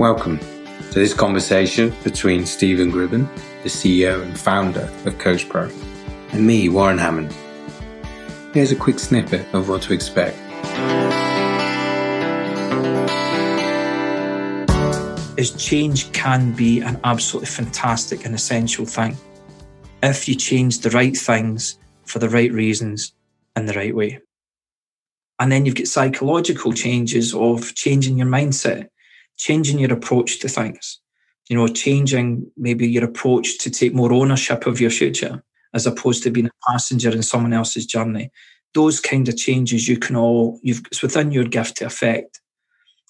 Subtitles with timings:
[0.00, 3.28] Welcome to this conversation between Stephen Gribben,
[3.62, 5.68] the CEO and founder of Coach Pro,
[6.32, 7.36] and me, Warren Hammond.
[8.54, 10.38] Here's a quick snippet of what to expect.
[15.38, 19.18] Is change can be an absolutely fantastic and essential thing
[20.02, 23.12] if you change the right things for the right reasons
[23.54, 24.18] in the right way.
[25.38, 28.88] And then you've got psychological changes of changing your mindset,
[29.40, 31.00] changing your approach to things,
[31.48, 36.22] you know, changing maybe your approach to take more ownership of your future as opposed
[36.22, 38.30] to being a passenger in someone else's journey.
[38.74, 42.40] Those kind of changes you can all, you've, it's within your gift to affect.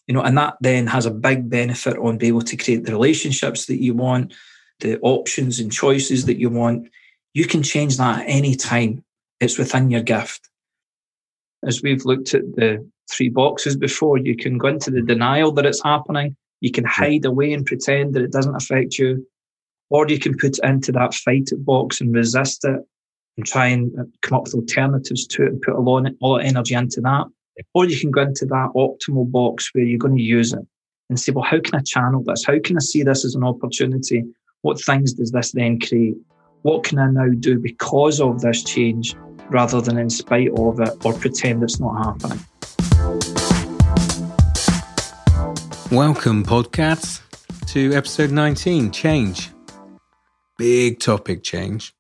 [0.07, 2.93] You know, and that then has a big benefit on being able to create the
[2.93, 4.33] relationships that you want,
[4.81, 6.89] the options and choices that you want.
[7.35, 9.05] You can change that at any time.
[9.41, 10.50] It's within your gift.
[11.67, 15.67] As we've looked at the three boxes before, you can go into the denial that
[15.67, 16.37] it's happening.
[16.61, 19.27] You can hide away and pretend that it doesn't affect you
[19.91, 22.81] or you can put into that fight box and resist it
[23.37, 26.41] and try and uh, come up with alternatives to it and put a lot of
[26.41, 27.27] energy into that.
[27.75, 30.67] Or you can go into that optimal box where you're going to use it
[31.11, 32.45] and say, well, how can I channel this?
[32.45, 34.25] How can I see this as an opportunity?
[34.63, 36.17] What things does this then create?
[36.63, 39.15] What can I now do because of this change
[39.51, 42.41] rather than in spite of it or pretend it's not happening?
[45.91, 47.21] Welcome, podcasts,
[47.69, 49.51] to episode 19 Change
[50.61, 51.95] big topic change,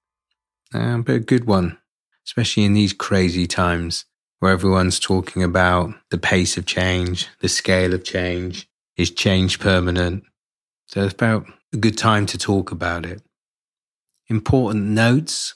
[0.74, 1.78] um, but a good one,
[2.26, 4.04] especially in these crazy times
[4.38, 8.68] where everyone's talking about the pace of change, the scale of change.
[8.98, 10.24] Is change permanent?
[10.88, 13.22] So it's about a good time to talk about it.
[14.28, 15.54] Important notes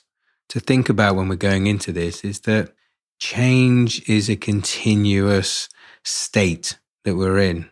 [0.55, 2.73] to think about when we're going into this is that
[3.19, 5.69] change is a continuous
[6.05, 7.69] state that we're in.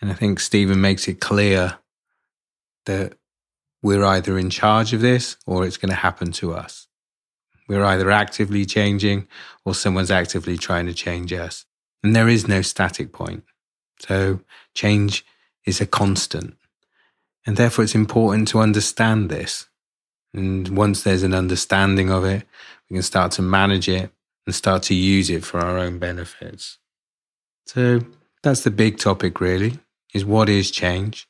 [0.00, 1.78] And I think Stephen makes it clear
[2.86, 3.14] that
[3.82, 6.86] we're either in charge of this or it's going to happen to us.
[7.66, 9.26] We're either actively changing
[9.64, 11.66] or someone's actively trying to change us.
[12.04, 13.42] And there is no static point.
[13.98, 14.38] So
[14.74, 15.26] change
[15.66, 16.56] is a constant.
[17.44, 19.66] And therefore it's important to understand this.
[20.34, 22.44] And once there's an understanding of it,
[22.88, 24.10] we can start to manage it
[24.46, 26.78] and start to use it for our own benefits.
[27.66, 28.00] So
[28.42, 29.78] that's the big topic really,
[30.14, 31.28] is what is change?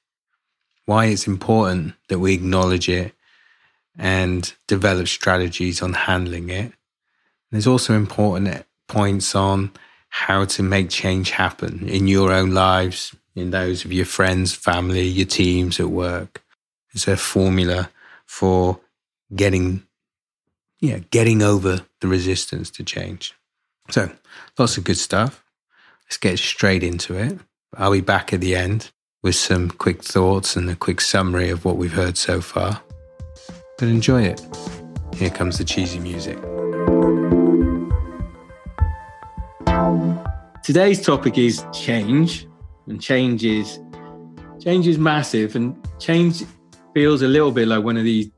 [0.85, 3.15] why it's important that we acknowledge it
[3.97, 6.73] and develop strategies on handling it.
[7.51, 9.71] There's also important points on
[10.09, 15.07] how to make change happen in your own lives, in those of your friends, family,
[15.07, 16.43] your teams at work.
[16.93, 17.91] It's a formula
[18.27, 18.81] for
[19.35, 19.87] getting,
[20.81, 23.35] yeah, getting over the resistance to change.
[23.91, 24.11] So
[24.59, 25.45] lots of good stuff.
[26.07, 27.39] Let's get straight into it.
[27.77, 28.91] I'll be back at the end
[29.23, 32.83] with some quick thoughts and a quick summary of what we've heard so far.
[33.79, 34.41] But enjoy it.
[35.15, 36.39] Here comes the cheesy music.
[40.63, 42.47] Today's topic is change,
[42.87, 43.81] and change is
[44.61, 46.45] change is massive, and change
[46.95, 48.31] feels a little bit like one of these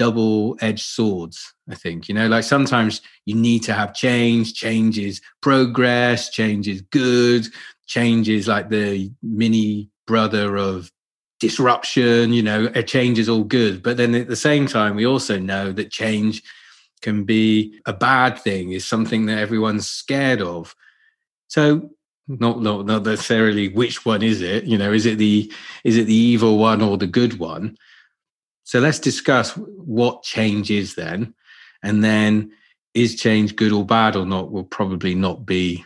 [0.00, 1.54] double-edged swords.
[1.68, 4.54] I think you know, like sometimes you need to have change.
[4.54, 6.30] Change is progress.
[6.30, 7.46] Change is good.
[7.86, 10.90] Change is like the mini brother of
[11.40, 13.82] disruption, you know, a change is all good.
[13.82, 16.42] But then at the same time, we also know that change
[17.00, 20.74] can be a bad thing, is something that everyone's scared of.
[21.48, 21.90] So
[22.28, 25.50] not, not not necessarily which one is it, you know, is it the
[25.82, 27.76] is it the evil one or the good one?
[28.70, 31.34] So let's discuss what change is then.
[31.82, 32.52] And then
[32.94, 35.84] is change good or bad or not will probably not be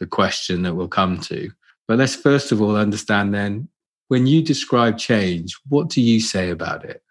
[0.00, 1.50] the question that we'll come to.
[1.88, 3.70] But let's first of all understand then
[4.08, 7.02] when you describe change, what do you say about it?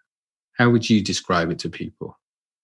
[0.52, 2.16] How would you describe it to people?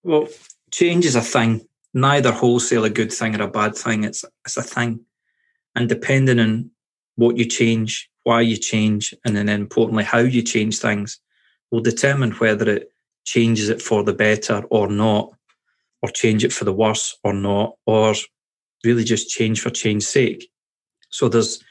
[0.04, 0.28] Well,
[0.70, 4.04] change is a thing, neither wholesale a good thing or a bad thing.
[4.04, 5.00] It's it's a thing.
[5.74, 6.70] And depending on
[7.16, 11.18] what you change, why you change, and then importantly how you change things
[11.70, 12.92] will determine whether it
[13.24, 15.32] changes it for the better or not,
[16.02, 18.14] or change it for the worse or not, or
[18.84, 20.48] really just change for change's sake.
[21.10, 21.62] So there's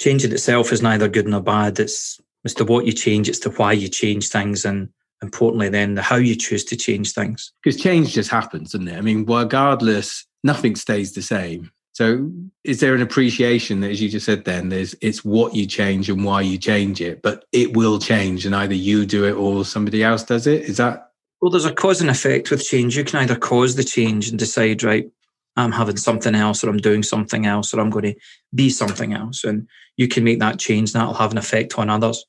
[0.00, 1.78] change in itself is neither good nor bad.
[1.78, 4.88] It's as to what you change, it's to why you change things, and
[5.22, 7.52] importantly, then the how you choose to change things.
[7.62, 8.96] Because change just happens, doesn't it?
[8.96, 11.70] I mean, regardless, nothing stays the same.
[11.92, 12.30] So,
[12.64, 16.08] is there an appreciation that, as you just said, then there's it's what you change
[16.08, 19.64] and why you change it, but it will change, and either you do it or
[19.64, 20.62] somebody else does it.
[20.62, 21.10] Is that?
[21.40, 22.96] Well, there's a cause and effect with change.
[22.96, 25.10] You can either cause the change and decide, right,
[25.56, 28.20] I'm having something else or I'm doing something else or I'm going to
[28.54, 29.44] be something else.
[29.44, 32.24] And you can make that change and that'll have an effect on others.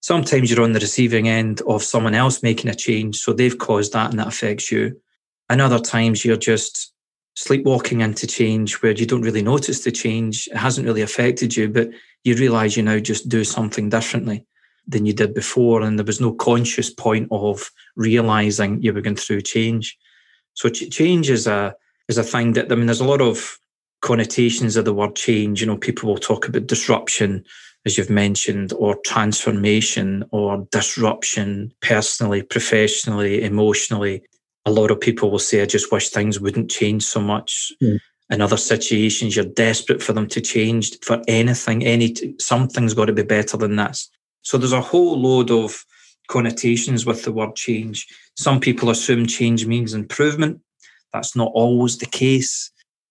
[0.00, 3.18] sometimes you're on the receiving end of someone else making a change.
[3.18, 5.00] So they've caused that and that affects you.
[5.48, 6.92] And other times you're just
[7.36, 10.48] sleepwalking into change where you don't really notice the change.
[10.48, 11.90] It hasn't really affected you, but
[12.24, 14.46] you realize you now just do something differently
[14.86, 15.82] than you did before.
[15.82, 19.96] And there was no conscious point of realizing you were going through change.
[20.54, 21.74] So ch- change is a,
[22.08, 23.58] is a thing that, I mean, there's a lot of
[24.02, 25.60] connotations of the word change.
[25.60, 27.44] You know, people will talk about disruption,
[27.86, 34.22] as you've mentioned, or transformation or disruption personally, professionally, emotionally.
[34.66, 37.72] A lot of people will say, I just wish things wouldn't change so much.
[37.82, 37.98] Mm.
[38.30, 41.84] In other situations, you're desperate for them to change for anything.
[41.84, 44.08] Any something's got to be better than this.
[44.42, 45.84] So there's a whole load of
[46.28, 48.06] connotations with the word change.
[48.36, 50.60] Some people assume change means improvement.
[51.12, 52.70] That's not always the case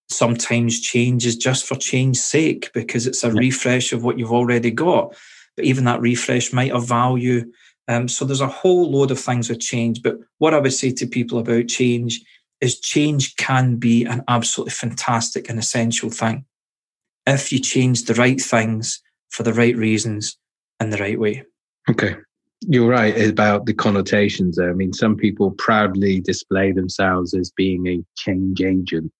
[0.09, 4.71] sometimes change is just for change's sake because it's a refresh of what you've already
[4.71, 5.15] got.
[5.55, 7.51] But even that refresh might have value.
[7.89, 10.01] Um, so there's a whole load of things with change.
[10.01, 12.21] But what I would say to people about change
[12.61, 16.45] is change can be an absolutely fantastic and essential thing
[17.25, 20.37] if you change the right things for the right reasons
[20.79, 21.43] and the right way.
[21.89, 22.15] Okay.
[22.61, 24.69] You're right about the connotations there.
[24.69, 29.11] I mean, some people proudly display themselves as being a change agent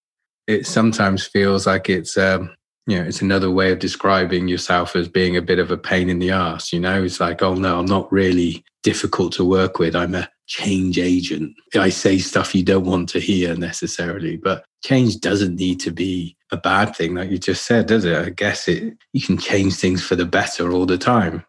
[0.50, 2.50] it sometimes feels like it's um,
[2.90, 6.10] you know it's another way of describing yourself as being a bit of a pain
[6.10, 7.04] in the ass you know?
[7.04, 9.96] It's like oh no i'm not really difficult to work with.
[9.96, 11.54] I'm a change agent.
[11.76, 16.36] I say stuff you don't want to hear necessarily but change doesn't need to be
[16.52, 18.18] a bad thing like you just said does it?
[18.18, 21.46] I guess it you can change things for the better all the time.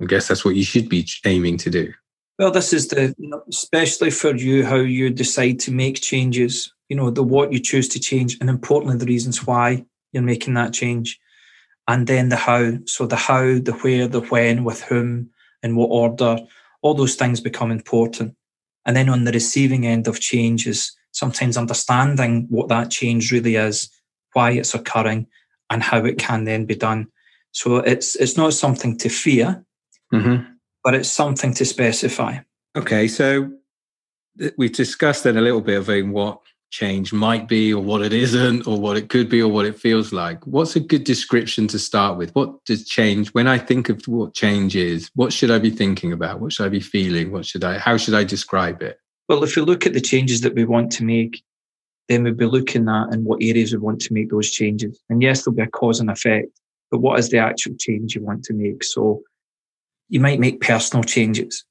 [0.00, 1.92] I guess that's what you should be aiming to do.
[2.38, 3.14] Well this is the
[3.48, 6.72] especially for you how you decide to make changes.
[6.88, 10.54] You know, the what you choose to change, and importantly, the reasons why you're making
[10.54, 11.18] that change.
[11.88, 12.78] And then the how.
[12.86, 15.30] So the how, the where, the when, with whom,
[15.62, 16.38] in what order,
[16.82, 18.34] all those things become important.
[18.84, 23.56] And then on the receiving end of change is sometimes understanding what that change really
[23.56, 23.90] is,
[24.32, 25.26] why it's occurring,
[25.70, 27.06] and how it can then be done.
[27.52, 29.64] So it's it's not something to fear,
[30.12, 30.44] mm-hmm.
[30.82, 32.38] but it's something to specify.
[32.76, 33.52] Okay, so
[34.56, 36.40] we've discussed then a little bit of what
[36.72, 39.78] change might be or what it isn't or what it could be or what it
[39.78, 40.44] feels like.
[40.46, 42.34] What's a good description to start with?
[42.34, 46.12] What does change when i think of what change is what should i be thinking
[46.12, 46.40] about?
[46.40, 47.30] What should i be feeling?
[47.30, 48.98] What should i how should i describe it?
[49.28, 51.44] Well if we look at the changes that we want to make
[52.08, 54.98] then we'll be looking at in what areas we want to make those changes.
[55.10, 56.58] And yes there'll be a cause and effect
[56.90, 58.82] but what is the actual change you want to make?
[58.82, 59.22] So
[60.08, 61.64] you might make personal changes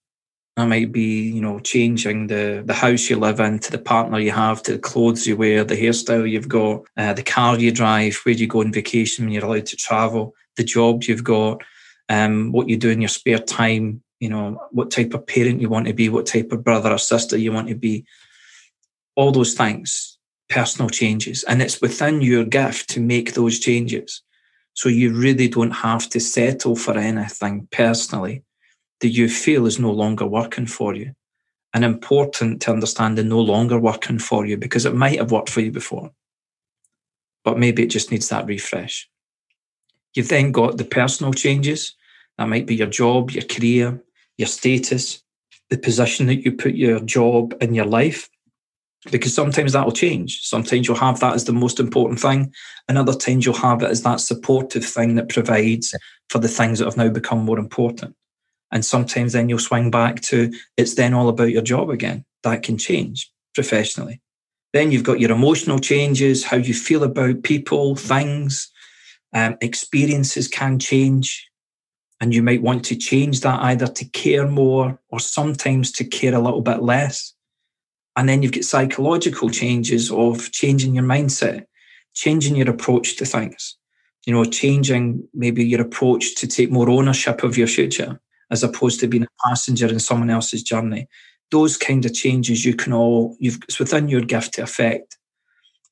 [0.57, 4.19] that might be, you know, changing the, the house you live in to the partner
[4.19, 7.71] you have, to the clothes you wear, the hairstyle you've got, uh, the car you
[7.71, 11.61] drive, where you go on vacation when you're allowed to travel, the job you've got,
[12.09, 15.69] um, what you do in your spare time, you know, what type of parent you
[15.69, 18.05] want to be, what type of brother or sister you want to be.
[19.15, 20.17] All those things,
[20.49, 21.43] personal changes.
[21.43, 24.21] And it's within your gift to make those changes.
[24.73, 28.43] So you really don't have to settle for anything personally
[29.01, 31.13] that you feel is no longer working for you.
[31.73, 35.49] And important to understand the no longer working for you because it might have worked
[35.49, 36.11] for you before,
[37.45, 39.09] but maybe it just needs that refresh.
[40.13, 41.95] You've then got the personal changes.
[42.37, 44.03] That might be your job, your career,
[44.37, 45.23] your status,
[45.69, 48.29] the position that you put your job in your life,
[49.09, 50.41] because sometimes that will change.
[50.41, 52.53] Sometimes you'll have that as the most important thing,
[52.89, 55.95] and other times you'll have it as that supportive thing that provides
[56.29, 58.13] for the things that have now become more important.
[58.71, 62.25] And sometimes then you'll swing back to it's then all about your job again.
[62.43, 64.21] That can change professionally.
[64.73, 68.71] Then you've got your emotional changes, how you feel about people, things,
[69.33, 71.49] um, experiences can change.
[72.21, 76.33] And you might want to change that either to care more or sometimes to care
[76.33, 77.33] a little bit less.
[78.15, 81.65] And then you've got psychological changes of changing your mindset,
[82.13, 83.77] changing your approach to things,
[84.25, 88.19] you know, changing maybe your approach to take more ownership of your future
[88.51, 91.07] as opposed to being a passenger in someone else's journey.
[91.49, 95.17] Those kind of changes you can all you've it's within your gift to affect.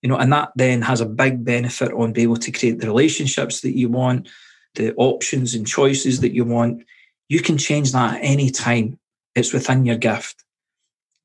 [0.01, 2.87] You know, and that then has a big benefit on being able to create the
[2.87, 4.29] relationships that you want,
[4.75, 6.83] the options and choices that you want.
[7.27, 8.97] You can change that at any time.
[9.35, 10.43] It's within your gift.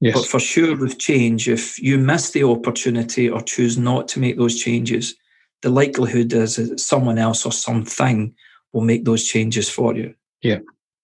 [0.00, 0.14] Yes.
[0.14, 4.36] But for sure, with change, if you miss the opportunity or choose not to make
[4.36, 5.14] those changes,
[5.62, 8.34] the likelihood is that someone else or something
[8.72, 10.14] will make those changes for you.
[10.42, 10.58] Yeah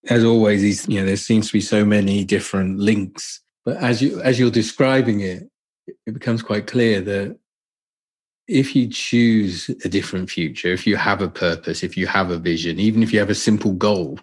[0.08, 3.40] as always, these you know there seems to be so many different links.
[3.64, 5.50] But as you as you're describing it,
[6.06, 7.38] it becomes quite clear that
[8.48, 12.38] if you choose a different future, if you have a purpose, if you have a
[12.38, 14.18] vision, even if you have a simple goal,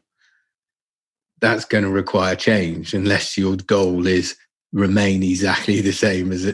[1.40, 4.36] that's going to require change unless your goal is
[4.74, 6.54] remain exactly the same as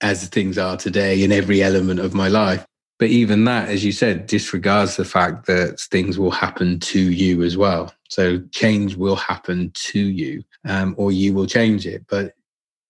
[0.00, 2.64] as things are today in every element of my life.
[2.98, 7.42] But even that, as you said, disregards the fact that things will happen to you
[7.42, 7.92] as well.
[8.08, 12.04] So change will happen to you, um, or you will change it.
[12.08, 12.34] But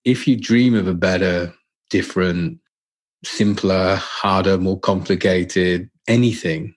[0.05, 1.55] if you dream of a better,
[1.91, 2.59] different,
[3.25, 6.75] simpler, harder, more complicated anything,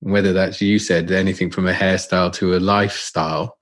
[0.00, 3.56] whether that's you said anything from a hairstyle to a lifestyle,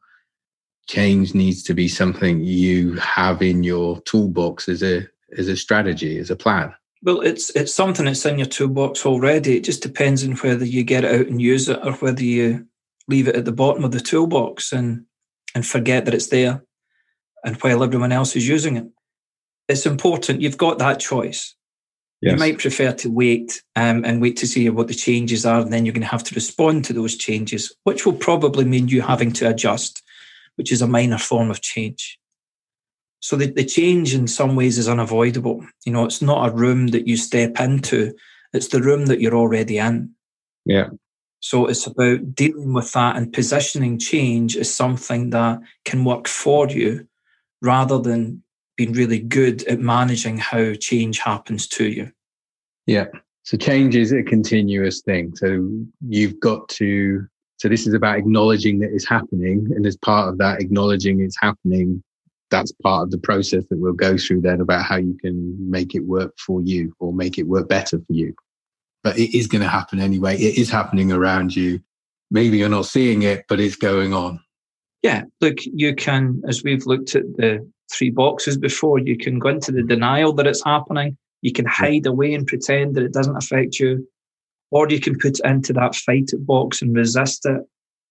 [0.88, 5.06] change needs to be something you have in your toolbox as a
[5.38, 6.72] as a strategy, as a plan.
[7.04, 9.56] Well, it's it's something that's in your toolbox already.
[9.56, 12.66] It just depends on whether you get it out and use it or whether you
[13.08, 15.04] leave it at the bottom of the toolbox and
[15.54, 16.64] and forget that it's there
[17.44, 18.86] and while everyone else is using it.
[19.68, 20.40] It's important.
[20.40, 21.54] You've got that choice.
[22.20, 22.32] Yes.
[22.32, 25.72] You might prefer to wait um, and wait to see what the changes are, and
[25.72, 29.02] then you're going to have to respond to those changes, which will probably mean you
[29.02, 30.02] having to adjust
[30.56, 32.18] which is a minor form of change.
[33.24, 35.66] So the, the change in some ways is unavoidable.
[35.86, 38.12] You know, it's not a room that you step into,
[38.52, 40.10] it's the room that you're already in.
[40.66, 40.88] Yeah.
[41.40, 46.68] So it's about dealing with that and positioning change as something that can work for
[46.68, 47.08] you
[47.62, 48.42] rather than
[48.76, 52.12] being really good at managing how change happens to you.
[52.84, 53.06] Yeah.
[53.44, 55.34] So change is a continuous thing.
[55.36, 55.70] So
[56.06, 57.26] you've got to
[57.56, 59.66] so this is about acknowledging that it's happening.
[59.74, 62.04] And as part of that, acknowledging it's happening,
[62.50, 65.94] that's part of the process that we'll go through then about how you can make
[65.94, 68.34] it work for you or make it work better for you.
[69.02, 70.36] But it is going to happen anyway.
[70.36, 71.80] It is happening around you.
[72.30, 74.40] Maybe you're not seeing it, but it's going on.
[75.02, 75.24] Yeah.
[75.40, 79.72] Look, you can, as we've looked at the three boxes before, you can go into
[79.72, 81.18] the denial that it's happening.
[81.42, 84.06] You can hide away and pretend that it doesn't affect you
[84.74, 87.60] or you can put into that fight box and resist it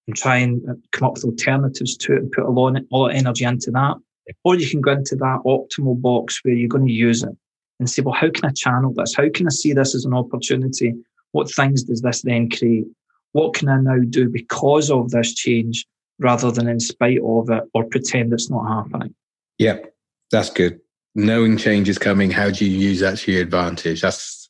[0.08, 3.12] and try and uh, come up with alternatives to it and put a lot of
[3.12, 3.96] energy into that.
[4.44, 7.36] Or you can go into that optimal box where you're going to use it
[7.80, 9.16] and say, well, how can I channel this?
[9.16, 10.94] How can I see this as an opportunity?
[11.32, 12.86] What things does this then create?
[13.34, 15.86] What can I now do because of this change
[16.20, 19.14] rather than in spite of it or pretend it's not happening?
[19.58, 19.94] Yep,
[20.32, 20.80] that's good.
[21.16, 24.02] Knowing change is coming, how do you use that to your advantage?
[24.02, 24.50] That's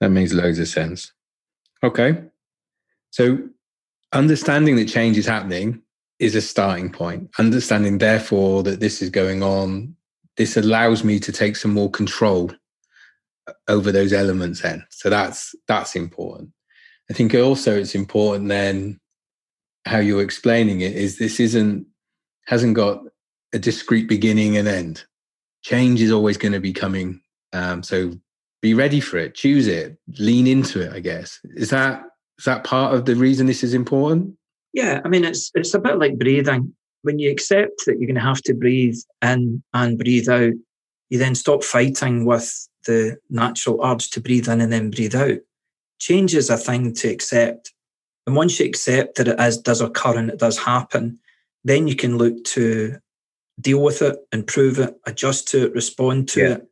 [0.00, 1.12] that makes loads of sense.
[1.82, 2.22] Okay.
[3.10, 3.38] So
[4.12, 5.82] understanding that change is happening
[6.18, 7.30] is a starting point.
[7.38, 9.96] Understanding, therefore, that this is going on,
[10.36, 12.52] this allows me to take some more control
[13.68, 14.84] over those elements then.
[14.90, 16.50] So that's that's important.
[17.10, 19.00] I think also it's important then
[19.86, 21.86] how you're explaining it is this isn't
[22.46, 23.02] hasn't got
[23.52, 25.04] a discrete beginning and end.
[25.62, 27.20] Change is always going to be coming.
[27.52, 28.12] Um, so
[28.60, 31.38] be ready for it, choose it, lean into it, I guess.
[31.54, 32.02] Is that
[32.38, 34.36] is that part of the reason this is important?
[34.74, 36.74] Yeah, I mean it's it's a bit like breathing.
[37.02, 40.52] When you accept that you're going to have to breathe in and breathe out,
[41.10, 45.38] you then stop fighting with the natural urge to breathe in and then breathe out.
[46.00, 47.72] Change is a thing to accept.
[48.26, 51.18] And once you accept that it is, does occur and it does happen,
[51.62, 52.98] then you can look to
[53.60, 56.54] deal with it, improve it, adjust to it, respond to yeah.
[56.54, 56.68] it,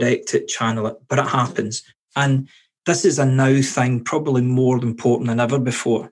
[0.00, 1.82] direct it, channel it, but it happens.
[2.16, 2.48] And
[2.86, 6.10] this is a now thing, probably more important than ever before.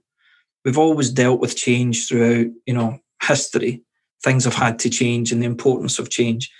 [0.64, 3.82] We've always dealt with change throughout, you know, history.
[4.22, 6.50] Things have had to change and the importance of change.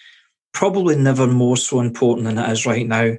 [0.53, 3.15] Probably never more so important than it is right now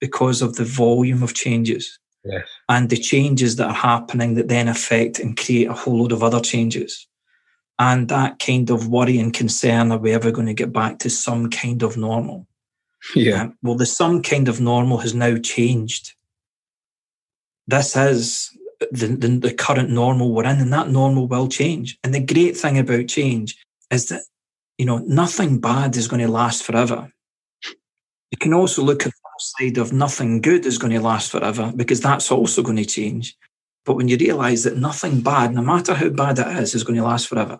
[0.00, 1.98] because of the volume of changes.
[2.24, 2.46] Yes.
[2.68, 6.22] And the changes that are happening that then affect and create a whole load of
[6.22, 7.06] other changes.
[7.78, 11.10] And that kind of worry and concern are we ever going to get back to
[11.10, 12.46] some kind of normal?
[13.16, 13.42] Yeah.
[13.42, 16.14] Um, well, the some kind of normal has now changed.
[17.66, 18.56] This is
[18.90, 21.98] the, the, the current normal we're in, and that normal will change.
[22.02, 23.56] And the great thing about change
[23.90, 24.22] is that,
[24.78, 27.10] you know, nothing bad is going to last forever.
[27.64, 31.72] You can also look at the side of nothing good is going to last forever
[31.74, 33.36] because that's also going to change.
[33.84, 36.96] But when you realize that nothing bad, no matter how bad it is, is going
[36.96, 37.58] to last forever,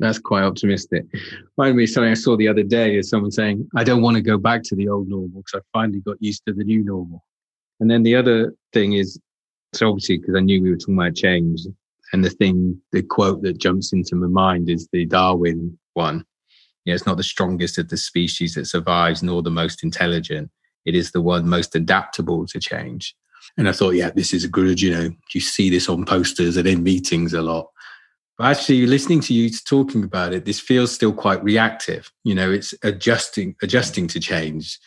[0.00, 1.04] that's quite optimistic.
[1.58, 4.22] Reminded me something I saw the other day is someone saying, I don't want to
[4.22, 7.22] go back to the old normal because I finally got used to the new normal.
[7.80, 9.20] And then the other thing is,
[9.72, 11.62] so obviously, because I knew we were talking about change,
[12.12, 16.24] and the thing, the quote that jumps into my mind is the Darwin one.
[16.84, 20.50] Yeah, it's not the strongest of the species that survives, nor the most intelligent.
[20.86, 23.14] It is the one most adaptable to change.
[23.56, 26.66] And I thought, yeah, this is good, you know, you see this on posters and
[26.66, 27.70] in meetings a lot.
[28.38, 32.10] But actually, listening to you talking about it, this feels still quite reactive.
[32.24, 34.78] You know, it's adjusting, adjusting to change.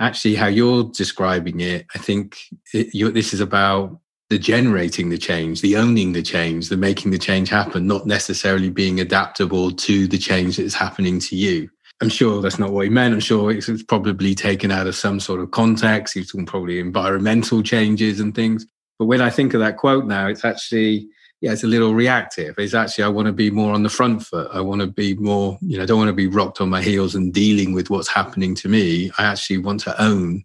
[0.00, 2.38] Actually, how you're describing it, I think
[2.74, 7.18] it, this is about the generating the change, the owning the change, the making the
[7.18, 11.68] change happen, not necessarily being adaptable to the change that is happening to you.
[12.00, 13.14] I'm sure that's not what he meant.
[13.14, 16.14] I'm sure it's probably taken out of some sort of context.
[16.14, 18.66] He's talking probably environmental changes and things.
[18.98, 21.08] But when I think of that quote now, it's actually,
[21.40, 22.54] yeah, it's a little reactive.
[22.58, 24.48] It's actually, I want to be more on the front foot.
[24.52, 26.82] I want to be more, you know, I don't want to be rocked on my
[26.82, 29.10] heels and dealing with what's happening to me.
[29.18, 30.44] I actually want to own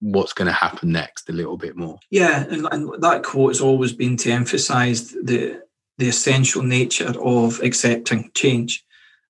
[0.00, 1.98] what's going to happen next a little bit more.
[2.10, 5.62] Yeah, and, and that quote has always been to emphasize the
[5.98, 8.84] the essential nature of accepting change.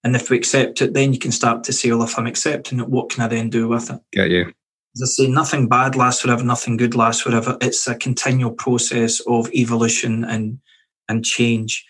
[0.04, 2.78] And if we accept it, then you can start to say, well, if I'm accepting
[2.78, 3.98] it, what can I then do with it?
[4.12, 4.52] Get you.
[4.94, 7.56] As I say, nothing bad lasts forever, nothing good lasts forever.
[7.62, 10.58] It's a continual process of evolution and
[11.08, 11.86] and change.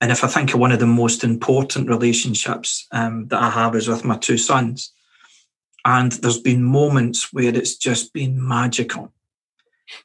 [0.00, 3.74] And if I think of one of the most important relationships um, that I have
[3.74, 4.92] is with my two sons,
[5.84, 9.12] and there's been moments where it's just been magical.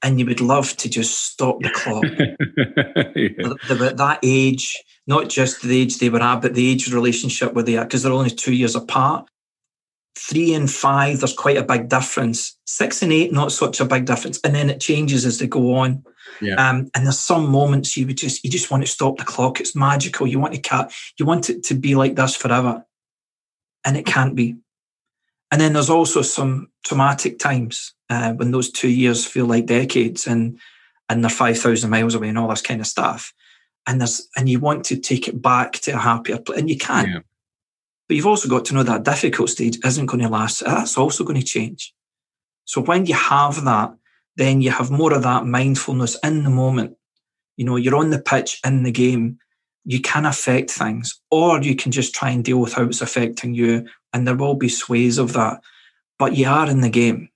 [0.03, 2.03] And you would love to just stop the clock.
[3.15, 3.87] yeah.
[3.87, 7.53] At that age, not just the age they were at, but the age of relationship
[7.53, 9.29] where they are, because they're only two years apart.
[10.17, 12.57] Three and five, there's quite a big difference.
[12.65, 14.39] Six and eight, not such a big difference.
[14.43, 16.03] And then it changes as they go on.
[16.41, 16.55] Yeah.
[16.55, 19.61] Um, and there's some moments you would just you just want to stop the clock.
[19.61, 20.27] It's magical.
[20.27, 22.85] You want to cut, you want it to be like this forever.
[23.85, 24.57] And it can't be.
[25.51, 30.27] And then there's also some traumatic times uh, when those two years feel like decades
[30.27, 30.59] and
[31.11, 33.33] and they're 5,000 miles away and all this kind of stuff.
[33.87, 36.77] And there's and you want to take it back to a happier place, and you
[36.77, 37.07] can.
[37.07, 37.19] Yeah.
[38.07, 40.63] But you've also got to know that difficult stage isn't going to last.
[40.65, 41.93] That's also going to change.
[42.65, 43.95] So when you have that,
[44.35, 46.95] then you have more of that mindfulness in the moment.
[47.57, 49.39] You know, you're on the pitch in the game.
[49.89, 53.55] You can affect things, or you can just try and deal with how it's affecting
[53.55, 55.61] you and there will be sways of that.
[56.17, 57.29] But you are in the game.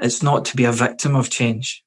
[0.00, 1.84] It's not to be a victim of change,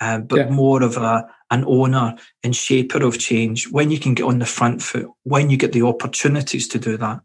[0.00, 0.50] uh, but yeah.
[0.50, 3.68] more of a an owner and shaper of change.
[3.70, 6.96] When you can get on the front foot, when you get the opportunities to do
[6.96, 7.20] that,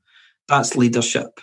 [0.48, 1.40] that's leadership.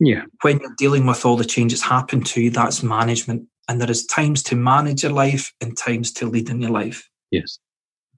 [0.00, 0.22] Yeah.
[0.40, 3.46] When you're dealing with all the changes happen to you, that's management.
[3.68, 7.10] And there is times to manage your life and times to lead in your life.
[7.30, 7.58] Yes.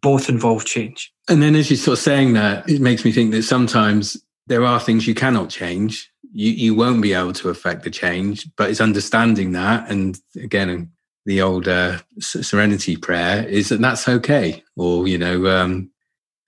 [0.03, 1.13] Both involve change.
[1.29, 4.65] And then as you're sort of saying that, it makes me think that sometimes there
[4.65, 6.11] are things you cannot change.
[6.33, 9.91] You you won't be able to affect the change, but it's understanding that.
[9.91, 10.91] And again,
[11.27, 14.63] the old uh, serenity prayer is that that's okay.
[14.77, 15.91] Or you know, um,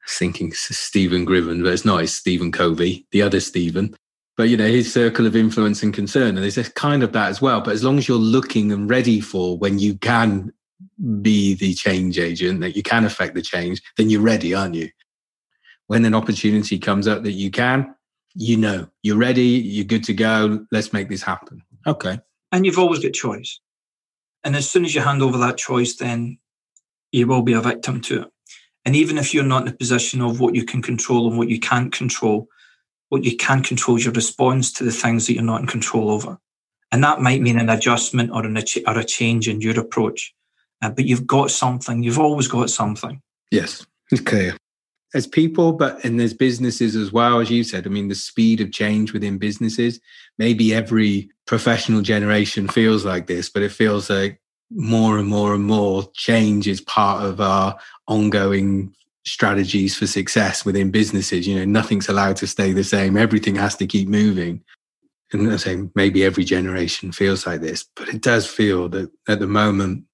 [0.09, 2.03] thinking Stephen Gribben, but it's not.
[2.03, 3.95] It's Stephen Covey, the other Stephen.
[4.37, 7.43] But you know, his circle of influence and concern, and there's kind of that as
[7.43, 7.61] well.
[7.61, 10.53] But as long as you're looking and ready for when you can
[11.21, 14.88] be the change agent, that you can affect the change, then you're ready, aren't you?
[15.92, 17.95] when an opportunity comes up that you can,
[18.35, 20.64] you know, you're ready, you're good to go.
[20.73, 21.62] Let's make this happen.
[21.87, 22.18] Okay.
[22.51, 23.61] And you've always got choice.
[24.42, 26.38] And as soon as you hand over that choice, then
[27.11, 28.29] you will be a victim to it.
[28.87, 31.51] And even if you're not in a position of what you can control and what
[31.51, 32.49] you can't control,
[33.11, 36.11] what you can control is your response to the things that you're not in control
[36.11, 36.38] over.
[36.90, 40.35] And that might mean an adjustment or, an, or a change in your approach.
[40.83, 43.21] Uh, but you've got something, you've always got something.
[43.51, 43.87] Yes,
[44.25, 44.57] clear
[45.14, 47.87] as people, but and there's businesses as well, as you said.
[47.87, 50.01] I mean, the speed of change within businesses.
[50.38, 54.40] Maybe every professional generation feels like this, but it feels like
[54.71, 58.95] more and more and more change is part of our ongoing
[59.27, 61.47] strategies for success within businesses.
[61.47, 63.16] You know, nothing's allowed to stay the same.
[63.16, 64.62] Everything has to keep moving.
[65.33, 69.40] And I say maybe every generation feels like this, but it does feel that at
[69.40, 70.05] the moment,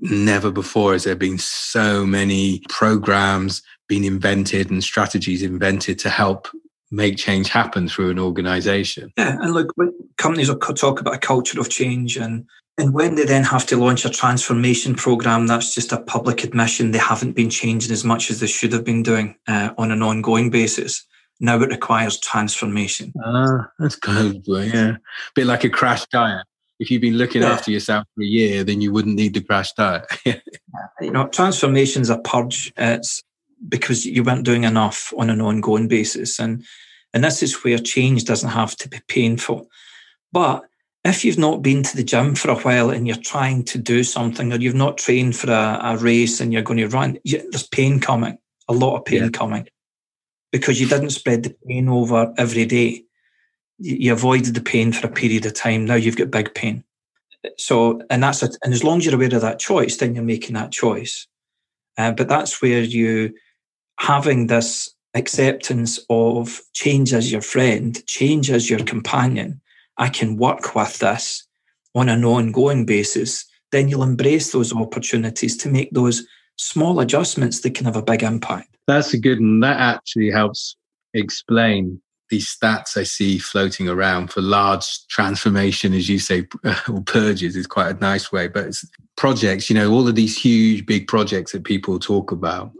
[0.00, 6.48] never before has there been so many programs, been invented and strategies invented to help
[6.90, 9.12] make change happen through an organization.
[9.16, 12.46] Yeah, and look, when companies will talk about a culture of change and
[12.78, 16.92] and when they then have to launch a transformation program, that's just a public admission
[16.92, 20.02] they haven't been changing as much as they should have been doing uh, on an
[20.02, 21.04] ongoing basis.
[21.40, 23.12] Now it requires transformation.
[23.22, 24.42] Ah, that's good.
[24.46, 24.98] Yeah, a
[25.34, 26.46] bit like a crash diet.
[26.80, 27.52] If you've been looking yeah.
[27.52, 30.06] after yourself for a year, then you wouldn't need the crash diet.
[31.00, 32.72] you know, transformation's a purge.
[32.76, 33.22] It's
[33.68, 36.38] because you weren't doing enough on an ongoing basis.
[36.40, 36.64] And
[37.12, 39.68] and this is where change doesn't have to be painful.
[40.32, 40.64] But
[41.04, 44.04] if you've not been to the gym for a while and you're trying to do
[44.04, 47.38] something, or you've not trained for a, a race and you're going to run, you,
[47.50, 48.38] there's pain coming,
[48.68, 49.28] a lot of pain yeah.
[49.30, 49.66] coming,
[50.52, 53.04] because you didn't spread the pain over every day.
[53.80, 55.84] You, avoided the pain for a period of time.
[55.84, 56.84] Now you've got big pain.
[57.56, 58.56] So, and that's it.
[58.62, 61.26] And as long as you're aware of that choice, then you're making that choice.
[61.96, 63.32] Uh, but that's where you
[63.98, 69.60] having this acceptance of change as your friend, change as your companion,
[69.98, 71.46] I can work with this
[71.94, 77.74] on an ongoing basis, then you'll embrace those opportunities to make those small adjustments that
[77.74, 78.76] can have a big impact.
[78.86, 79.60] That's a good one.
[79.60, 80.76] That actually helps
[81.14, 86.46] explain these stats I see floating around for large transformation, as you say,
[86.88, 88.48] or purges is quite a nice way.
[88.48, 92.72] But it's projects, you know, all of these huge, big projects that people talk about,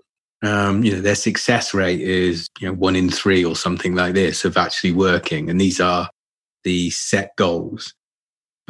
[0.42, 4.14] um, you know, their success rate is, you know, one in three or something like
[4.14, 5.50] this of actually working.
[5.50, 6.08] And these are
[6.64, 7.94] the set goals.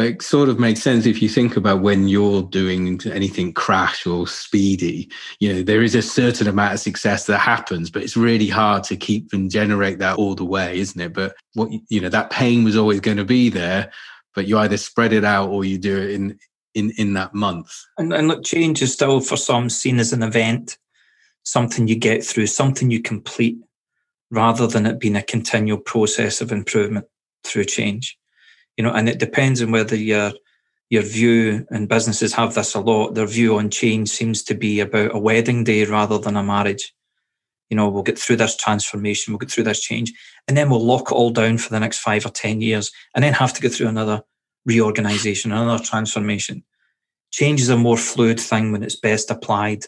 [0.01, 4.07] But it sort of makes sense if you think about when you're doing anything crash
[4.07, 5.11] or speedy,
[5.41, 8.83] you know, there is a certain amount of success that happens, but it's really hard
[8.85, 11.13] to keep and generate that all the way, isn't it?
[11.13, 13.93] But what, you know, that pain was always going to be there,
[14.35, 16.39] but you either spread it out or you do it in,
[16.75, 17.71] in, in that month.
[17.99, 20.79] And, and look, change is still for some seen as an event,
[21.43, 23.59] something you get through, something you complete,
[24.31, 27.05] rather than it being a continual process of improvement
[27.45, 28.17] through change
[28.81, 30.33] you know, and it depends on whether your
[30.89, 33.15] your view and businesses have this a lot.
[33.15, 36.95] Their view on change seems to be about a wedding day rather than a marriage.
[37.69, 40.15] You know, we'll get through this transformation, we'll get through this change,
[40.49, 43.23] and then we'll lock it all down for the next five or ten years, and
[43.23, 44.23] then have to go through another
[44.65, 46.65] reorganization, another transformation.
[47.33, 49.85] Change is a more fluid thing when it's best applied,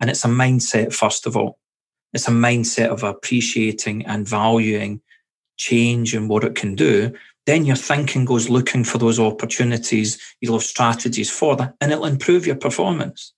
[0.00, 1.58] and it's a mindset first of all.
[2.12, 5.00] It's a mindset of appreciating and valuing
[5.56, 7.12] change and what it can do
[7.48, 10.20] then your thinking goes looking for those opportunities.
[10.42, 13.32] You'll have strategies for that and it'll improve your performance.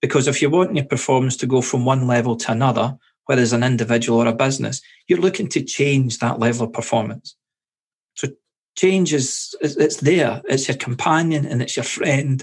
[0.00, 2.96] Because if you want your performance to go from one level to another,
[3.26, 7.36] whether as an individual or a business, you're looking to change that level of performance.
[8.14, 8.28] So
[8.78, 10.40] change is, it's there.
[10.48, 12.42] It's your companion and it's your friend.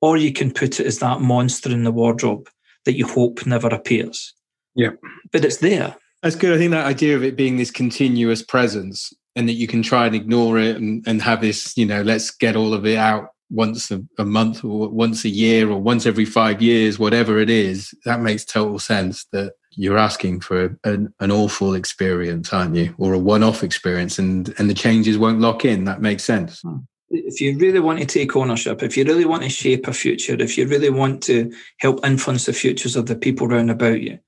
[0.00, 2.48] Or you can put it as that monster in the wardrobe
[2.84, 4.32] that you hope never appears.
[4.76, 4.90] Yeah.
[5.32, 5.96] But it's there.
[6.22, 6.54] That's good.
[6.54, 10.06] I think that idea of it being this continuous presence and that you can try
[10.06, 13.30] and ignore it and, and have this, you know, let's get all of it out
[13.50, 17.50] once a, a, month or once a year or once every five years, whatever it
[17.50, 22.94] is, that makes total sense that you're asking for an, an awful experience, aren't you?
[22.98, 25.84] Or a one-off experience and, and the changes won't lock in.
[25.84, 26.60] That makes sense.
[26.60, 26.78] Hmm.
[27.10, 30.34] If you really want to take ownership, if you really want to shape a future,
[30.40, 34.18] if you really want to help influence the futures of the people around about you,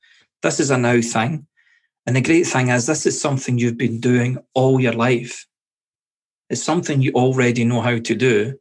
[0.42, 1.46] this is a now thing.
[2.06, 5.46] And the great thing is, this is something you've been doing all your life.
[6.50, 8.58] It's something you already know how to do,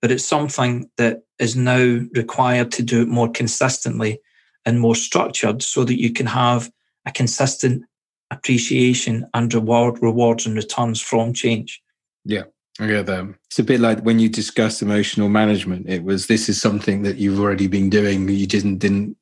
[0.00, 4.20] but it's something that is now required to do it more consistently
[4.64, 6.70] and more structured so that you can have
[7.04, 7.84] a consistent
[8.30, 11.82] appreciation and reward, rewards and returns from change.
[12.24, 12.44] Yeah.
[12.78, 13.34] I get that.
[13.46, 15.88] It's a bit like when you discuss emotional management.
[15.88, 18.28] It was this is something that you've already been doing.
[18.28, 19.16] You didn't didn't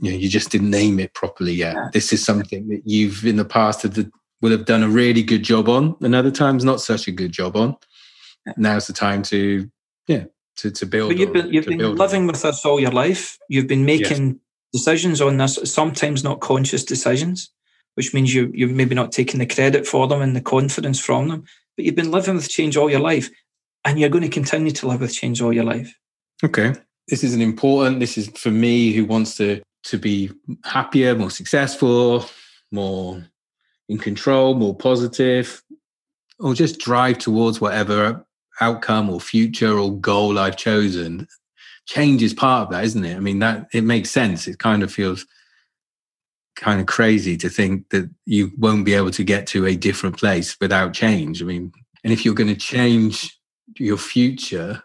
[0.00, 1.88] you know you just didn't name it properly yet yeah.
[1.92, 4.10] this is something that you've in the past have,
[4.40, 7.32] will have done a really good job on and other times not such a good
[7.32, 7.76] job on
[8.46, 8.52] yeah.
[8.56, 9.70] now's the time to
[10.06, 10.24] yeah
[10.56, 13.68] to, to build but you've been, you've been living with us all your life you've
[13.68, 14.36] been making yes.
[14.72, 17.50] decisions on this sometimes not conscious decisions
[17.94, 21.28] which means you you're maybe not taking the credit for them and the confidence from
[21.28, 21.44] them
[21.76, 23.30] but you've been living with change all your life
[23.84, 25.94] and you're going to continue to live with change all your life
[26.42, 26.74] okay
[27.08, 30.30] this is an important this is for me who wants to to be
[30.64, 32.26] happier, more successful,
[32.70, 33.24] more
[33.88, 35.62] in control, more positive,
[36.38, 38.24] or just drive towards whatever
[38.60, 41.26] outcome or future or goal I've chosen.
[41.86, 43.16] Change is part of that, isn't it?
[43.16, 44.46] I mean, that it makes sense.
[44.46, 45.26] It kind of feels
[46.56, 50.18] kind of crazy to think that you won't be able to get to a different
[50.18, 51.42] place without change.
[51.42, 51.72] I mean,
[52.04, 53.38] and if you're going to change
[53.76, 54.82] your future,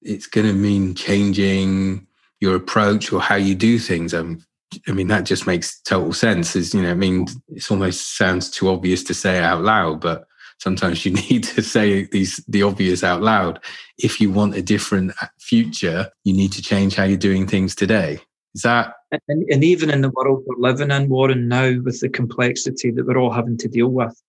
[0.00, 2.07] it's going to mean changing
[2.40, 4.14] your approach or how you do things.
[4.14, 4.44] Um,
[4.86, 6.54] I mean, that just makes total sense.
[6.54, 10.26] Is you know, I mean, it almost sounds too obvious to say out loud, but
[10.58, 13.60] sometimes you need to say these the obvious out loud.
[13.98, 18.20] If you want a different future, you need to change how you're doing things today.
[18.54, 18.94] Is that?
[19.28, 23.06] And, and even in the world we're living in, Warren, now with the complexity that
[23.06, 24.20] we're all having to deal with,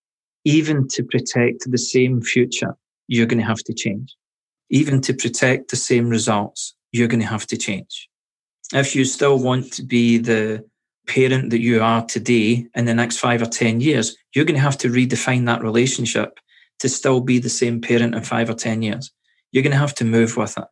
[0.44, 2.76] even to protect the same future,
[3.08, 4.14] you're going to have to change.
[4.70, 8.08] Even to protect the same results, you're going to have to change.
[8.72, 10.64] If you still want to be the
[11.06, 14.60] parent that you are today in the next five or 10 years, you're going to
[14.60, 16.38] have to redefine that relationship
[16.78, 19.10] to still be the same parent in five or 10 years.
[19.52, 20.64] You're going to have to move with it.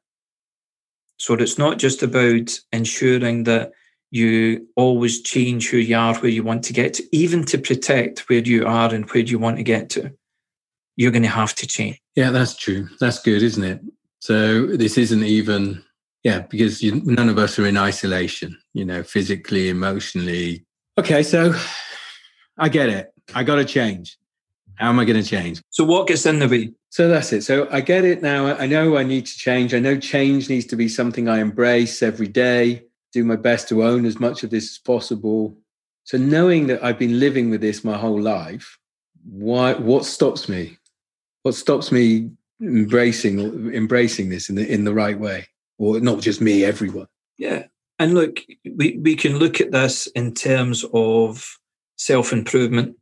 [1.17, 3.73] So it's not just about ensuring that
[4.11, 8.29] you always change who you are, where you want to get to, even to protect
[8.29, 10.13] where you are and where you want to get to.
[10.97, 12.01] You're going to have to change.
[12.15, 12.89] Yeah, that's true.
[13.01, 13.81] That's good, isn't it?
[14.21, 15.85] So this isn't even
[16.25, 20.67] yeah, because you, none of us are in isolation, you know, physically, emotionally.
[20.99, 21.55] Okay, so
[22.59, 23.13] I get it.
[23.35, 24.19] I got to change.
[24.77, 25.61] How am I going to change?
[25.71, 26.73] So, what gets in the way?
[26.91, 27.43] So that's it.
[27.43, 28.47] So I get it now.
[28.47, 29.75] I know I need to change.
[29.75, 33.85] I know change needs to be something I embrace every day, do my best to
[33.85, 35.57] own as much of this as possible.
[36.05, 38.79] So knowing that I've been living with this my whole life,
[39.25, 40.79] why what stops me?
[41.43, 45.47] What stops me embracing embracing this in the in the right way?
[45.79, 47.07] Or not just me, everyone.
[47.37, 47.67] Yeah.
[47.99, 51.59] And look, we, we can look at this in terms of
[51.97, 52.97] self improvement,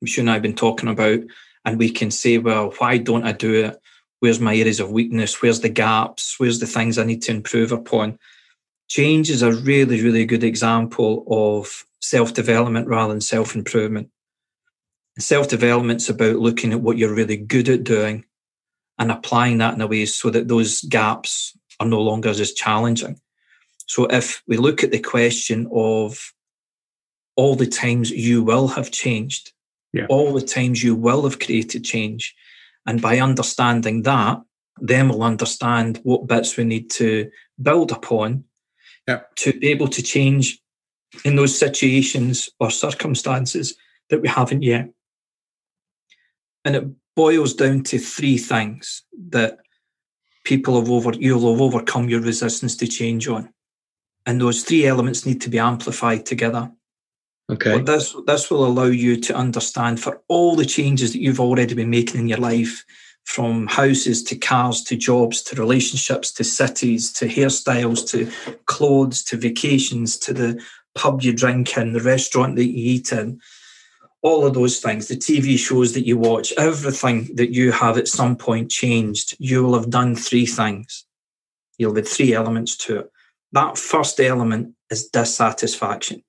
[0.00, 1.20] which you and I have been talking about,
[1.64, 3.80] and we can say, well, why don't I do it?
[4.20, 5.42] Where's my areas of weakness?
[5.42, 6.38] Where's the gaps?
[6.38, 8.18] Where's the things I need to improve upon?
[8.88, 14.10] Change is a really, really good example of self development rather than self improvement.
[15.18, 18.24] Self development's about looking at what you're really good at doing
[18.98, 23.20] and applying that in a way so that those gaps are no longer as challenging.
[23.86, 26.32] So if we look at the question of
[27.36, 29.52] all the times you will have changed,
[29.92, 30.06] yeah.
[30.08, 32.34] all the times you will have created change.
[32.86, 34.40] And by understanding that,
[34.80, 37.30] then we'll understand what bits we need to
[37.60, 38.44] build upon
[39.06, 39.20] yeah.
[39.36, 40.58] to be able to change
[41.24, 43.74] in those situations or circumstances
[44.08, 44.88] that we haven't yet.
[46.64, 49.58] And it boils down to three things that
[50.44, 53.52] people have over you'll have overcome your resistance to change on.
[54.26, 56.70] And those three elements need to be amplified together.
[57.50, 57.78] Okay.
[57.78, 61.74] But this this will allow you to understand for all the changes that you've already
[61.74, 62.84] been making in your life,
[63.24, 68.30] from houses to cars to jobs to relationships to cities to hairstyles to
[68.66, 70.60] clothes to vacations to the
[70.94, 73.40] pub you drink in, the restaurant that you eat in,
[74.22, 78.08] all of those things, the TV shows that you watch, everything that you have at
[78.08, 81.04] some point changed, you will have done three things.
[81.76, 83.12] You'll have three elements to it.
[83.52, 86.22] That first element is dissatisfaction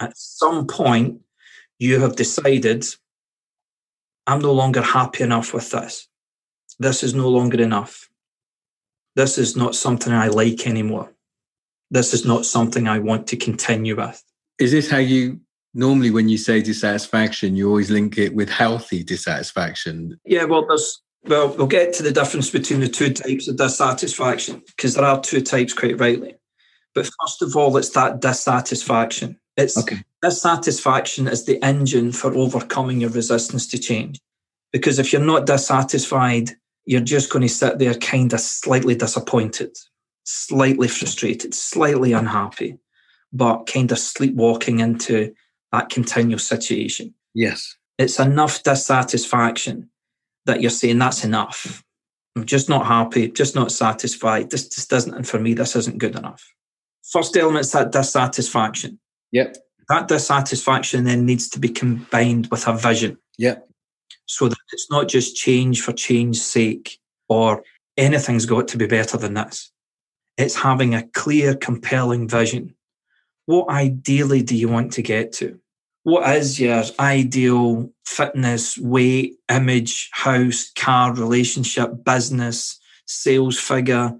[0.00, 1.20] at some point
[1.78, 2.84] you have decided
[4.26, 6.08] I'm no longer happy enough with this.
[6.78, 8.08] This is no longer enough.
[9.14, 11.12] This is not something I like anymore.
[11.90, 14.22] This is not something I want to continue with.
[14.58, 15.40] Is this how you
[15.76, 20.18] normally, when you say dissatisfaction, you always link it with healthy dissatisfaction?
[20.24, 24.62] Yeah, well, there's well, we'll get to the difference between the two types of dissatisfaction
[24.76, 26.36] because there are two types, quite rightly.
[26.94, 29.38] But first of all, it's that dissatisfaction.
[29.56, 30.02] It's okay.
[30.22, 34.20] dissatisfaction is the engine for overcoming your resistance to change.
[34.72, 36.50] Because if you're not dissatisfied,
[36.84, 39.76] you're just going to sit there kind of slightly disappointed,
[40.24, 42.78] slightly frustrated, slightly unhappy,
[43.32, 45.34] but kind of sleepwalking into
[45.76, 47.14] that continual situation.
[47.34, 47.76] Yes.
[47.98, 49.90] It's enough dissatisfaction
[50.46, 51.84] that you're saying that's enough.
[52.34, 54.50] I'm just not happy, just not satisfied.
[54.50, 56.44] This just doesn't, and for me, this isn't good enough.
[57.10, 58.98] First element's that dissatisfaction.
[59.32, 59.56] Yep.
[59.88, 63.16] That dissatisfaction then needs to be combined with a vision.
[63.38, 63.68] Yep.
[64.26, 67.62] So that it's not just change for change's sake or
[67.96, 69.70] anything's got to be better than this.
[70.36, 72.74] It's having a clear, compelling vision.
[73.46, 75.58] What ideally do you want to get to?
[76.06, 84.14] What is your ideal fitness, weight, image, house, car, relationship, business, sales figure?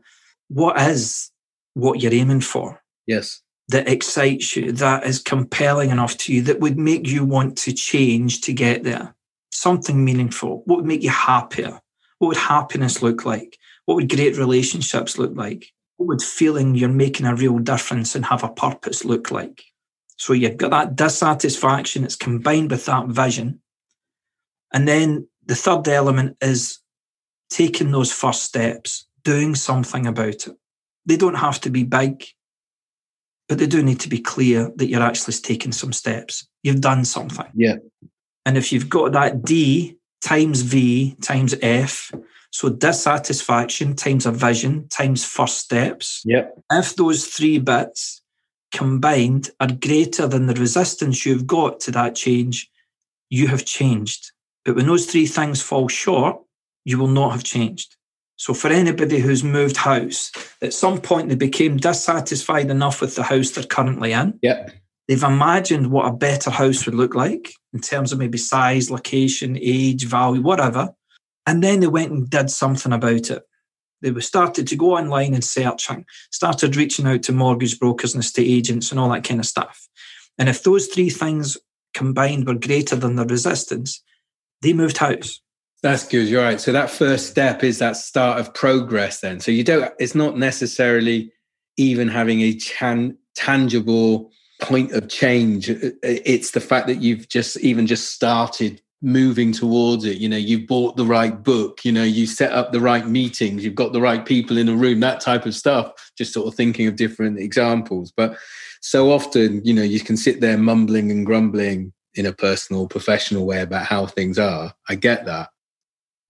[0.48, 1.30] What is
[1.74, 2.82] what you're aiming for?
[3.06, 7.56] Yes that excites you, that is compelling enough to you, that would make you want
[7.58, 9.14] to change to get there?
[9.50, 10.62] Something meaningful.
[10.66, 11.80] What would make you happier?
[12.18, 13.58] What would happiness look like?
[13.86, 15.72] What would great relationships look like?
[15.96, 19.64] What would feeling you're making a real difference and have a purpose look like?
[20.16, 23.60] So you've got that dissatisfaction, it's combined with that vision.
[24.72, 26.78] And then the third element is
[27.50, 30.56] taking those first steps, doing something about it.
[31.04, 32.24] They don't have to be big
[33.48, 36.46] but they do need to be clear that you're actually taking some steps.
[36.62, 37.46] You've done something.
[37.54, 37.76] Yeah.
[38.44, 42.12] And if you've got that D times V times F,
[42.50, 46.22] so dissatisfaction times a vision times first steps.
[46.24, 46.48] Yeah.
[46.72, 48.22] If those three bits
[48.76, 52.70] combined are greater than the resistance you've got to that change,
[53.30, 54.32] you have changed.
[54.64, 56.36] But when those three things fall short,
[56.84, 57.96] you will not have changed.
[58.36, 63.22] So for anybody who's moved house, at some point they became dissatisfied enough with the
[63.22, 64.38] house they're currently in.
[64.42, 64.68] Yeah.
[65.08, 69.56] They've imagined what a better house would look like in terms of maybe size, location,
[69.60, 70.94] age, value, whatever.
[71.46, 73.42] And then they went and did something about it.
[74.02, 78.48] They started to go online and searching, started reaching out to mortgage brokers and estate
[78.48, 79.88] agents and all that kind of stuff.
[80.38, 81.56] And if those three things
[81.94, 84.02] combined were greater than the resistance,
[84.62, 85.40] they moved house.
[85.82, 86.28] That's good.
[86.28, 86.60] You're right.
[86.60, 89.20] So that first step is that start of progress.
[89.20, 89.92] Then, so you don't.
[89.98, 91.32] It's not necessarily
[91.76, 92.58] even having a
[93.34, 94.30] tangible
[94.60, 95.68] point of change.
[96.02, 100.18] It's the fact that you've just even just started moving towards it.
[100.18, 103.64] You know, you've bought the right book, you know, you set up the right meetings,
[103.64, 106.10] you've got the right people in a room, that type of stuff.
[106.16, 108.12] Just sort of thinking of different examples.
[108.16, 108.36] But
[108.80, 113.46] so often, you know, you can sit there mumbling and grumbling in a personal, professional
[113.46, 114.74] way about how things are.
[114.88, 115.50] I get that.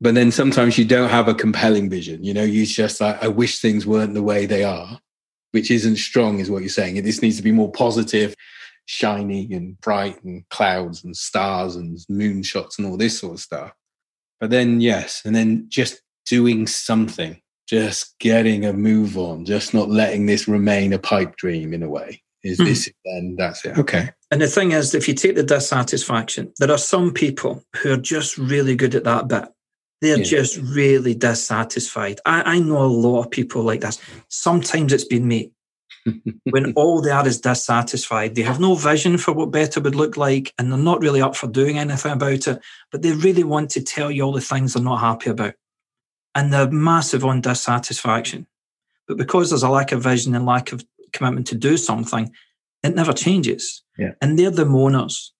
[0.01, 2.23] But then sometimes you don't have a compelling vision.
[2.23, 5.01] You know, you just like, I wish things weren't the way they are,
[5.53, 6.97] which isn't strong, is what you're saying.
[6.97, 8.35] It this needs to be more positive
[8.87, 13.72] shiny and bright and clouds and stars and moonshots and all this sort of stuff.
[14.40, 19.90] But then, yes, and then just doing something, just getting a move on, just not
[19.90, 22.22] letting this remain a pipe dream in a way.
[22.42, 22.66] Is mm.
[22.66, 23.77] this then that's it?
[23.77, 24.11] Okay.
[24.31, 27.99] And the thing is, if you take the dissatisfaction, there are some people who are
[27.99, 29.49] just really good at that bit.
[30.01, 30.25] They're yeah.
[30.25, 32.20] just really dissatisfied.
[32.27, 33.99] I, I know a lot of people like this.
[34.29, 35.53] Sometimes it's been me
[36.45, 38.35] when all they are is dissatisfied.
[38.35, 41.37] They have no vision for what better would look like, and they're not really up
[41.37, 44.75] for doing anything about it, but they really want to tell you all the things
[44.75, 45.55] they're not happy about.
[46.35, 48.47] And they're massive on dissatisfaction.
[49.09, 52.33] But because there's a lack of vision and lack of commitment to do something,
[52.83, 53.83] it never changes.
[53.99, 54.12] Yeah.
[54.21, 55.31] And they're the moaners.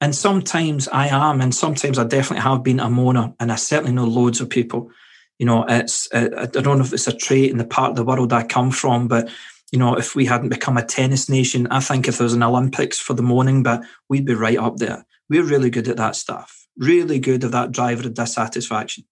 [0.00, 3.92] And sometimes I am, and sometimes I definitely have been a moaner, and I certainly
[3.92, 4.90] know loads of people.
[5.38, 7.96] You know, it's uh, I don't know if it's a trait in the part of
[7.96, 9.30] the world I come from, but
[9.72, 12.42] you know, if we hadn't become a tennis nation, I think if there was an
[12.42, 15.04] Olympics for the morning, but we'd be right up there.
[15.28, 19.04] We're really good at that stuff, really good at that driver of dissatisfaction.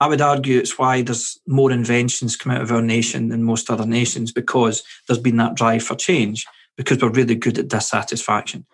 [0.00, 3.70] I would argue it's why there's more inventions come out of our nation than most
[3.70, 6.46] other nations because there's been that drive for change
[6.76, 8.64] because we're really good at dissatisfaction.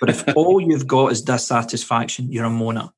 [0.00, 2.90] But if all you've got is dissatisfaction, you're a moaner.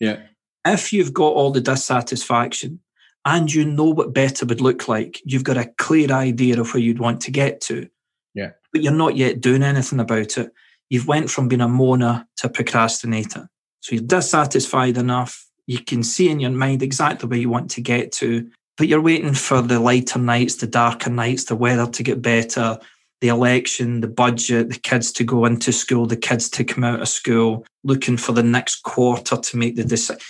[0.00, 0.22] Yeah.
[0.66, 2.80] If you've got all the dissatisfaction
[3.24, 5.20] and you know what better would look like.
[5.24, 7.88] You've got a clear idea of where you'd want to get to.
[8.34, 8.50] Yeah.
[8.72, 10.52] But you're not yet doing anything about it.
[10.90, 13.48] You've went from being a moaner to a procrastinator.
[13.80, 15.46] So you're dissatisfied enough.
[15.66, 19.00] You can see in your mind exactly where you want to get to, but you're
[19.00, 22.78] waiting for the lighter nights, the darker nights, the weather to get better,
[23.20, 27.00] the election, the budget, the kids to go into school, the kids to come out
[27.00, 30.20] of school, looking for the next quarter to make the decision.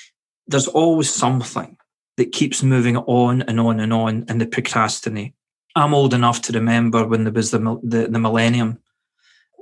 [0.46, 1.76] There's always something
[2.16, 5.34] that keeps moving on and on and on and they procrastinate.
[5.76, 8.78] I'm old enough to remember when there was the, the, the millennium,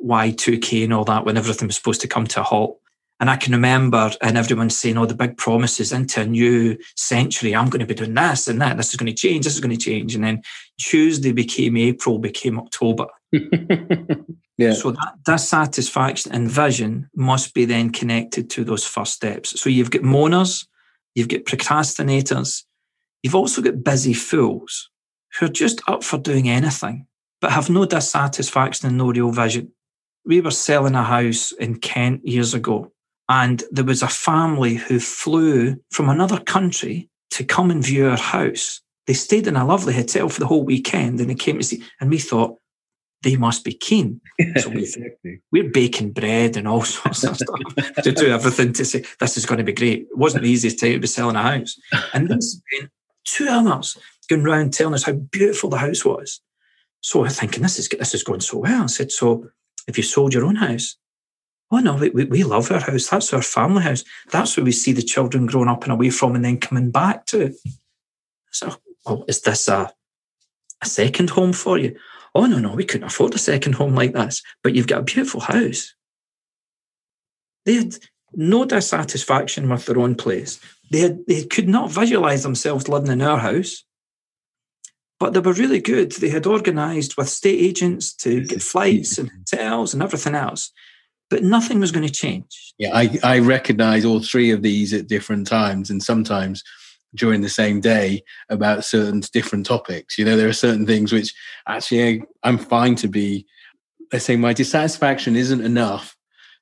[0.05, 2.79] Y2K and all that, when everything was supposed to come to a halt.
[3.23, 7.55] And I can remember, and everyone saying, "Oh, the big promises into a new century.
[7.55, 8.77] I'm going to be doing this and that.
[8.77, 9.45] This is going to change.
[9.45, 10.43] This is going to change." And then
[10.81, 13.07] Tuesday became April, became October.
[14.59, 14.73] yeah.
[14.73, 19.61] So that that satisfaction and vision must be then connected to those first steps.
[19.61, 20.67] So you've got moaners,
[21.15, 22.65] You've got procrastinators.
[23.23, 24.91] You've also got busy fools
[25.39, 27.07] who are just up for doing anything,
[27.41, 29.73] but have no dissatisfaction and no real vision.
[30.25, 32.93] We were selling a house in Kent years ago,
[33.29, 38.17] and there was a family who flew from another country to come and view our
[38.17, 38.81] house.
[39.07, 41.83] They stayed in a lovely hotel for the whole weekend and they came to see,
[42.01, 42.57] and we thought,
[43.23, 44.21] they must be keen.
[44.59, 45.41] So we, exactly.
[45.53, 49.47] we're baking bread and all sorts of stuff to do everything to say this is
[49.47, 50.03] going to be great.
[50.03, 51.79] It wasn't the easiest time to be selling a house.
[52.13, 52.91] And they spent
[53.25, 53.97] two hours
[54.29, 56.41] going around telling us how beautiful the house was.
[57.01, 58.83] So we're thinking this is this is going so well.
[58.83, 59.49] I said, so
[59.87, 60.97] if you sold your own house,
[61.71, 63.09] oh no, we, we love our house.
[63.09, 64.05] That's our family house.
[64.31, 67.27] That's where we see the children growing up and away from and then coming back
[67.27, 67.55] to.
[68.51, 68.69] So,
[69.07, 69.93] oh, well, is this a
[70.83, 71.97] a second home for you?
[72.35, 75.05] Oh, no, no, we couldn't afford a second home like this, but you've got a
[75.05, 75.95] beautiful house.
[77.65, 77.95] They had
[78.35, 80.59] no dissatisfaction with their own place.
[80.91, 83.85] They, had, they could not visualize themselves living in our house,
[85.21, 86.13] but they were really good.
[86.13, 90.73] They had organized with state agents to get flights and hotels and everything else,
[91.31, 92.75] but nothing was going to change.
[92.79, 96.65] Yeah, I, I recognize all three of these at different times, and sometimes
[97.15, 100.19] during the same day about certain different topics.
[100.19, 101.35] You know, there are certain things which
[101.67, 103.47] actually I'm fine to be,
[104.13, 106.17] let's say, my dissatisfaction isn't enough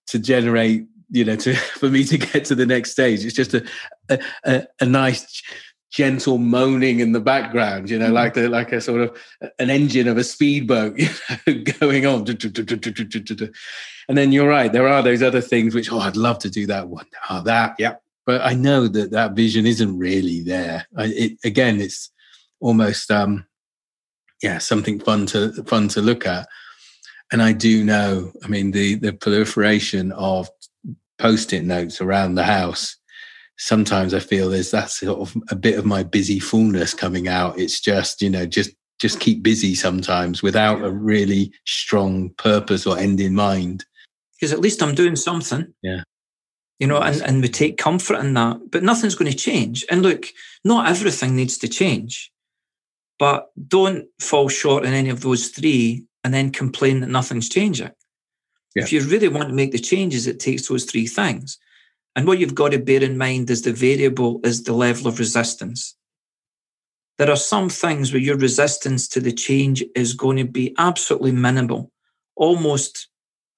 [0.09, 3.25] to generate, you know, to for me to get to the next stage.
[3.25, 3.65] It's just a
[4.09, 5.43] a, a, a nice
[5.91, 8.15] gentle moaning in the background, you know, mm.
[8.15, 9.17] like the like a sort of
[9.59, 11.09] an engine of a speedboat you
[11.47, 12.25] know, going on.
[14.09, 16.67] And then you're right, there are those other things which, oh, I'd love to do
[16.67, 17.07] that one.
[17.29, 17.97] Oh, that, yeah,
[18.27, 20.87] but I know that that vision isn't really there.
[20.97, 22.11] I, it, again, it's
[22.61, 23.47] almost um,
[24.43, 26.47] yeah something fun to fun to look at.
[27.33, 30.49] And I do know, I mean, the the proliferation of
[31.19, 32.97] post-it notes around the house.
[33.59, 37.59] Sometimes I feel there's that sort of a bit of my busy fullness coming out.
[37.59, 42.99] It's just you know just just keep busy sometimes without a really strong purpose or
[42.99, 43.85] end in mind.
[44.39, 45.73] Because at least I'm doing something.
[45.83, 46.03] Yeah
[46.81, 49.85] You know, and, and we take comfort in that, but nothing's going to change.
[49.91, 50.27] And look,
[50.65, 52.33] not everything needs to change,
[53.19, 57.91] but don't fall short in any of those three and then complain that nothing's changing.
[58.75, 58.83] Yeah.
[58.83, 61.59] If you really want to make the changes, it takes those three things.
[62.17, 65.19] And what you've got to bear in mind is the variable is the level of
[65.19, 65.95] resistance.
[67.19, 71.33] There are some things where your resistance to the change is going to be absolutely
[71.33, 71.93] minimal,
[72.37, 73.09] almost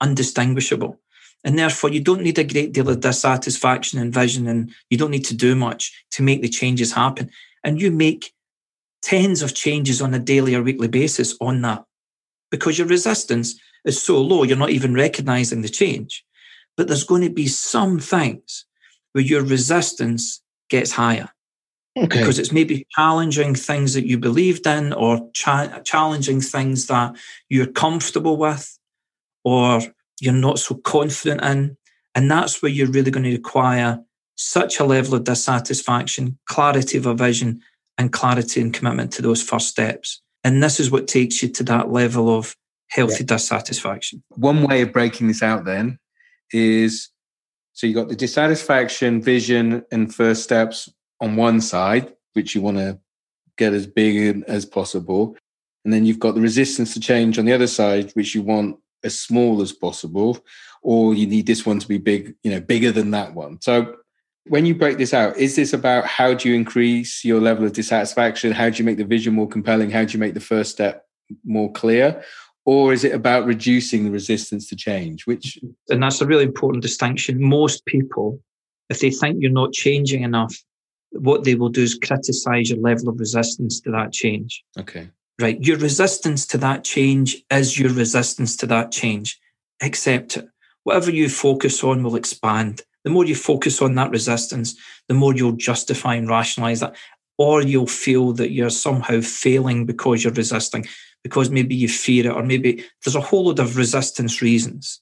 [0.01, 0.99] undistinguishable.
[1.45, 5.11] And therefore, you don't need a great deal of dissatisfaction and vision, and you don't
[5.11, 7.31] need to do much to make the changes happen.
[7.65, 8.33] And you make
[9.03, 11.85] tens of changes on a daily or weekly basis on that
[12.51, 16.25] because your resistance is so low, you're not even recognizing the change.
[16.77, 18.65] But there's going to be some things
[19.13, 20.41] where your resistance
[20.71, 21.29] gets higher.
[21.97, 22.21] Okay.
[22.21, 27.17] Because it's maybe challenging things that you believed in or cha- challenging things that
[27.51, 28.79] you're comfortable with
[29.45, 29.83] or
[30.21, 31.77] you're not so confident in.
[32.15, 34.01] And that's where you're really going to require
[34.37, 37.61] such a level of dissatisfaction, clarity of a vision,
[37.99, 40.21] and clarity and commitment to those first steps.
[40.45, 42.57] And this is what takes you to that level of
[42.89, 43.37] healthy yeah.
[43.37, 44.23] dissatisfaction.
[44.31, 45.99] One way of breaking this out then
[46.53, 47.11] is
[47.73, 50.91] so you've got the dissatisfaction, vision, and first steps
[51.21, 52.99] on one side, which you want to
[53.57, 55.37] get as big as possible.
[55.85, 58.77] And then you've got the resistance to change on the other side, which you want
[59.05, 60.45] as small as possible,
[60.83, 63.61] or you need this one to be big, you know, bigger than that one.
[63.61, 63.97] So
[64.47, 67.73] when you break this out, is this about how do you increase your level of
[67.73, 68.53] dissatisfaction?
[68.53, 69.91] How do you make the vision more compelling?
[69.91, 71.07] How do you make the first step
[71.45, 72.23] more clear?
[72.65, 76.83] or is it about reducing the resistance to change which and that's a really important
[76.83, 78.39] distinction most people
[78.89, 80.55] if they think you're not changing enough
[81.13, 85.09] what they will do is criticize your level of resistance to that change okay
[85.41, 89.41] right your resistance to that change is your resistance to that change
[89.81, 90.49] accept it
[90.85, 94.75] whatever you focus on will expand the more you focus on that resistance
[95.09, 96.95] the more you'll justify and rationalize that
[97.39, 100.87] or you'll feel that you're somehow failing because you're resisting
[101.23, 105.01] because maybe you fear it, or maybe there's a whole load of resistance reasons.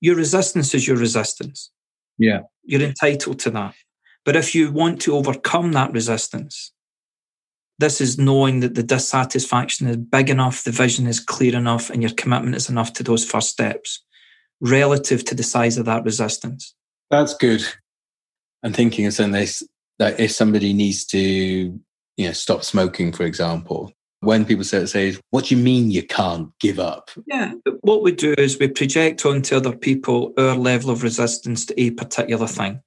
[0.00, 1.70] Your resistance is your resistance.
[2.18, 2.40] Yeah.
[2.64, 3.74] You're entitled to that.
[4.24, 6.72] But if you want to overcome that resistance,
[7.82, 12.00] this is knowing that the dissatisfaction is big enough, the vision is clear enough, and
[12.00, 14.04] your commitment is enough to those first steps
[14.60, 16.74] relative to the size of that resistance.
[17.10, 17.64] That's good.
[18.62, 19.64] I'm thinking of something this
[19.98, 25.16] that if somebody needs to, you know, stop smoking, for example, when people say, say,
[25.30, 27.10] what do you mean you can't give up?
[27.26, 31.80] Yeah, what we do is we project onto other people our level of resistance to
[31.80, 32.80] a particular thing.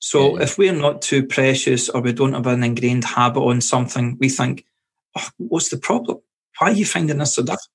[0.00, 0.44] So yeah.
[0.44, 4.28] if we're not too precious or we don't have an ingrained habit on something, we
[4.28, 4.64] think,
[5.16, 6.18] oh, what's the problem?
[6.58, 7.68] Why are you finding this so difficult?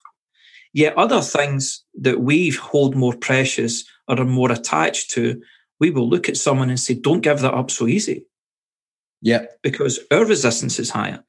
[0.73, 5.41] Yet other things that we hold more precious or are more attached to,
[5.80, 8.26] we will look at someone and say, don't give that up so easy.
[9.21, 9.45] Yeah.
[9.63, 11.23] Because our resistance is higher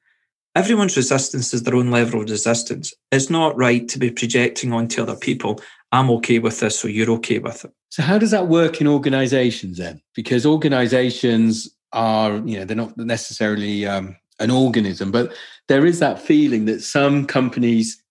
[0.57, 2.91] everyone's resistance is their own level of resistance.
[3.11, 7.11] It's not right to be projecting onto other people, I'm okay with this, so you're
[7.11, 7.71] okay with it.
[7.89, 10.01] So, how does that work in organizations then?
[10.15, 15.33] Because organizations are, you know, they're not necessarily um, an organism, but
[15.67, 18.01] there is that feeling that some companies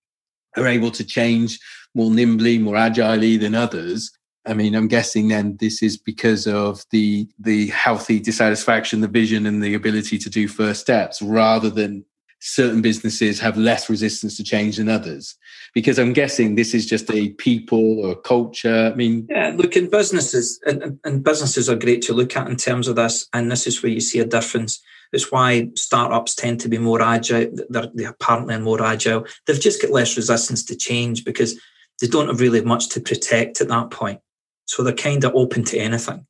[0.56, 1.58] are able to change
[1.94, 4.10] more nimbly, more agilely than others.
[4.46, 9.44] I mean, I'm guessing then this is because of the the healthy dissatisfaction, the vision,
[9.46, 12.04] and the ability to do first steps, rather than
[12.40, 15.34] certain businesses have less resistance to change than others?
[15.74, 18.90] Because I'm guessing this is just a people or culture.
[18.92, 22.56] I mean, yeah, look, in businesses, and, and businesses are great to look at in
[22.56, 24.80] terms of this, and this is where you see a difference.
[25.12, 27.50] It's why startups tend to be more agile.
[27.68, 29.26] They're, they're apparently more agile.
[29.46, 31.58] They've just got less resistance to change because
[32.00, 34.20] they don't have really much to protect at that point.
[34.66, 36.26] So they're kind of open to anything.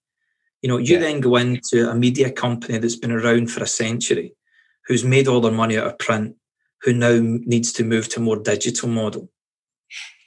[0.63, 1.01] You know, you yeah.
[1.01, 4.36] then go into a media company that's been around for a century
[4.87, 6.37] who's made all their money out of print,
[6.83, 9.29] who now needs to move to a more digital model.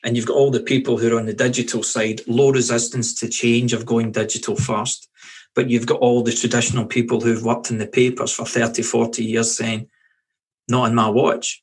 [0.03, 3.27] And you've got all the people who are on the digital side, low resistance to
[3.27, 5.09] change of going digital first.
[5.55, 9.23] But you've got all the traditional people who've worked in the papers for 30, 40
[9.25, 9.89] years saying,
[10.67, 11.61] not on my watch.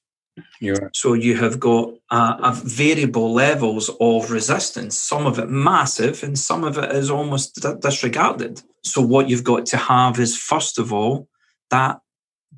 [0.61, 0.79] Right.
[0.93, 6.63] So you have got a variable levels of resistance, some of it massive and some
[6.63, 8.61] of it is almost disregarded.
[8.85, 11.29] So what you've got to have is, first of all,
[11.71, 12.01] that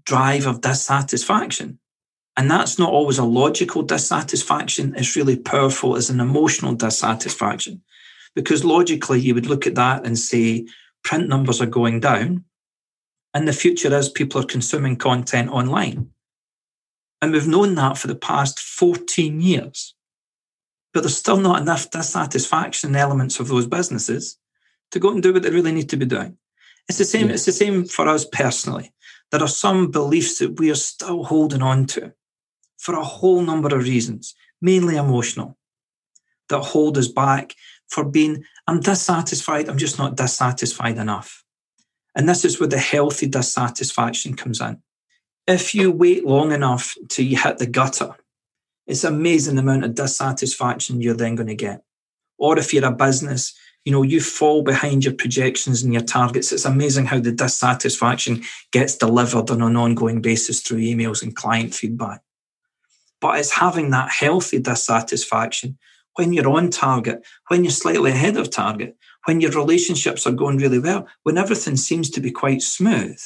[0.08, 1.78] drive of dissatisfaction.
[2.34, 4.94] And that's not always a logical dissatisfaction.
[4.96, 7.82] It's really powerful as an emotional dissatisfaction.
[8.34, 10.66] Because logically, you would look at that and say,
[11.04, 12.44] print numbers are going down.
[13.34, 16.08] And the future is people are consuming content online.
[17.20, 19.94] And we've known that for the past 14 years.
[20.94, 24.38] But there's still not enough dissatisfaction elements of those businesses
[24.92, 26.38] to go and do what they really need to be doing.
[26.88, 27.26] It's the same.
[27.26, 27.34] Yeah.
[27.34, 28.94] It's the same for us personally.
[29.30, 32.12] There are some beliefs that we are still holding on to
[32.78, 35.56] for a whole number of reasons, mainly emotional,
[36.48, 37.54] that hold us back
[37.88, 41.44] for being, I'm dissatisfied, I'm just not dissatisfied enough.
[42.14, 44.82] And this is where the healthy dissatisfaction comes in.
[45.46, 48.16] If you wait long enough till you hit the gutter,
[48.86, 51.82] it's amazing the amount of dissatisfaction you're then going to get.
[52.38, 53.54] Or if you're a business,
[53.88, 56.52] you know, you fall behind your projections and your targets.
[56.52, 61.74] It's amazing how the dissatisfaction gets delivered on an ongoing basis through emails and client
[61.74, 62.20] feedback.
[63.18, 65.78] But it's having that healthy dissatisfaction
[66.16, 70.58] when you're on target, when you're slightly ahead of target, when your relationships are going
[70.58, 73.18] really well, when everything seems to be quite smooth,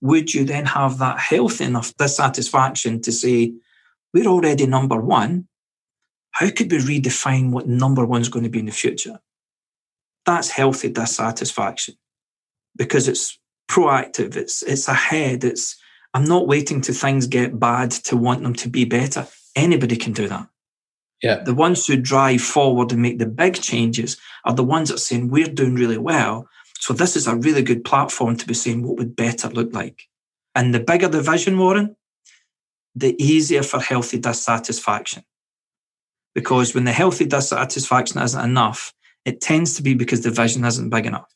[0.00, 3.52] would you then have that healthy enough dissatisfaction to say,
[4.14, 5.46] we're already number one.
[6.30, 9.20] How could we redefine what number one's going to be in the future?
[10.26, 11.94] That's healthy dissatisfaction
[12.76, 13.38] because it's
[13.70, 15.76] proactive, it's it's ahead, it's
[16.14, 19.26] I'm not waiting till things get bad to want them to be better.
[19.54, 20.48] Anybody can do that.
[21.22, 21.42] Yeah.
[21.42, 24.98] The ones who drive forward and make the big changes are the ones that are
[24.98, 26.48] saying, we're doing really well.
[26.78, 30.04] So this is a really good platform to be saying, what would better look like?
[30.54, 31.96] And the bigger the vision, Warren,
[32.94, 35.24] the easier for healthy dissatisfaction.
[36.34, 38.92] Because when the healthy dissatisfaction isn't enough,
[39.26, 41.30] it tends to be because the vision isn't big enough.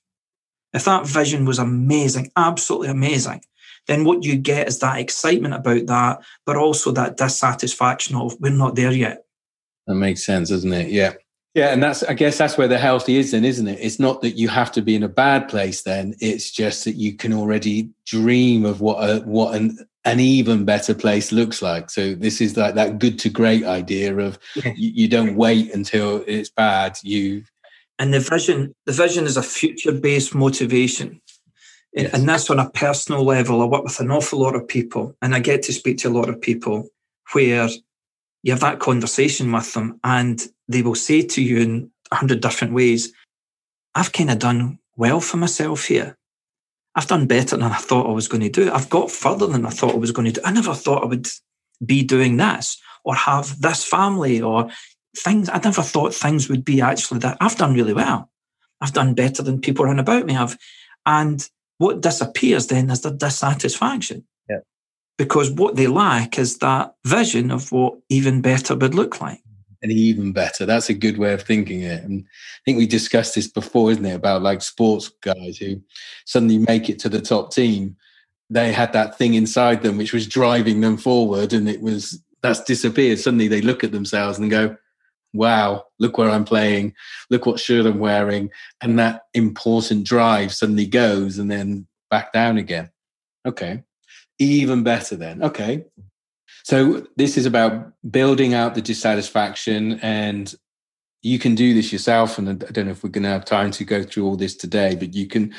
[0.72, 3.42] If that vision was amazing, absolutely amazing,
[3.88, 8.50] then what you get is that excitement about that, but also that dissatisfaction of we're
[8.52, 9.24] not there yet.
[9.88, 10.88] That makes sense, doesn't it?
[10.88, 11.14] Yeah.
[11.54, 13.80] Yeah, and that's I guess that's where the healthy is then, isn't it?
[13.80, 16.14] It's not that you have to be in a bad place then.
[16.20, 20.94] It's just that you can already dream of what a what an an even better
[20.94, 21.90] place looks like.
[21.90, 24.72] So this is like that good to great idea of yeah.
[24.76, 26.96] you, you, don't wait until it's bad.
[27.02, 27.42] You
[28.00, 31.20] and the vision, the vision is a future based motivation.
[31.92, 32.14] Yes.
[32.14, 33.60] And that's on a personal level.
[33.60, 36.16] I work with an awful lot of people and I get to speak to a
[36.18, 36.88] lot of people
[37.32, 37.68] where
[38.42, 42.40] you have that conversation with them and they will say to you in a hundred
[42.40, 43.12] different ways,
[43.94, 46.16] I've kind of done well for myself here.
[46.94, 48.72] I've done better than I thought I was going to do.
[48.72, 50.46] I've got further than I thought I was going to do.
[50.46, 51.28] I never thought I would
[51.84, 54.70] be doing this or have this family or
[55.16, 55.48] things.
[55.48, 57.36] I never thought things would be actually that.
[57.40, 58.30] I've done really well.
[58.80, 60.58] I've done better than people around about me have.
[61.06, 61.46] And
[61.78, 64.24] what disappears then is the dissatisfaction.
[64.48, 64.60] Yeah.
[65.18, 69.42] Because what they lack is that vision of what even better would look like
[69.82, 70.66] and even better.
[70.66, 72.02] That's a good way of thinking it.
[72.02, 74.14] And I think we discussed this before, isn't it?
[74.14, 75.80] About like sports guys who
[76.26, 77.96] suddenly make it to the top team.
[78.50, 82.62] They had that thing inside them which was driving them forward, and it was that's
[82.64, 83.18] disappeared.
[83.18, 84.76] Suddenly they look at themselves and go,
[85.32, 86.94] Wow, look where I'm playing,
[87.30, 88.50] look what shirt I'm wearing.
[88.80, 92.90] And that important drive suddenly goes and then back down again.
[93.46, 93.84] Okay.
[94.38, 95.42] Even better then.
[95.42, 95.84] Okay.
[96.64, 100.54] So this is about building out the dissatisfaction and
[101.22, 103.70] you can do this yourself and i don't know if we're going to have time
[103.70, 105.52] to go through all this today but you can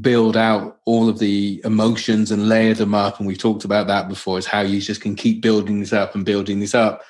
[0.00, 4.08] build out all of the emotions and layer them up and we've talked about that
[4.08, 7.02] before is how you just can keep building this up and building this up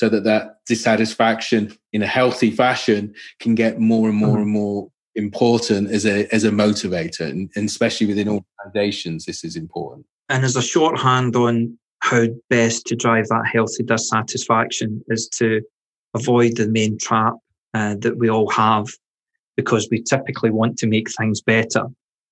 [0.00, 4.42] so that that dissatisfaction in a healthy fashion can get more and more mm-hmm.
[4.42, 9.56] and more important as a as a motivator and, and especially within organizations this is
[9.56, 15.60] important and as a shorthand on how best to drive that healthy dissatisfaction is to
[16.14, 17.34] avoid the main trap
[17.74, 18.86] uh, that we all have
[19.54, 21.84] because we typically want to make things better.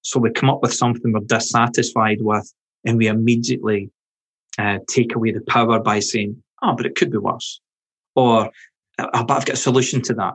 [0.03, 2.51] So we come up with something we're dissatisfied with
[2.87, 3.91] and we immediately
[4.59, 7.61] uh, take away the power by saying, oh, but it could be worse.
[8.15, 8.51] Or,
[8.99, 10.35] oh, but I've got a solution to that.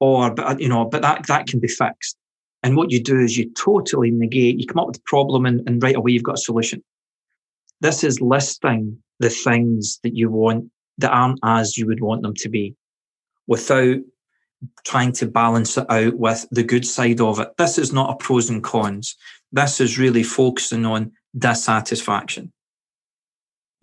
[0.00, 2.16] Or, but, uh, you know, but that, that can be fixed.
[2.62, 5.66] And what you do is you totally negate, you come up with a problem and,
[5.68, 6.82] and right away you've got a solution.
[7.80, 12.34] This is listing the things that you want that aren't as you would want them
[12.34, 12.74] to be
[13.46, 13.98] without
[14.84, 17.48] trying to balance it out with the good side of it.
[17.58, 19.16] This is not a pros and cons.
[19.52, 22.52] This is really focusing on dissatisfaction.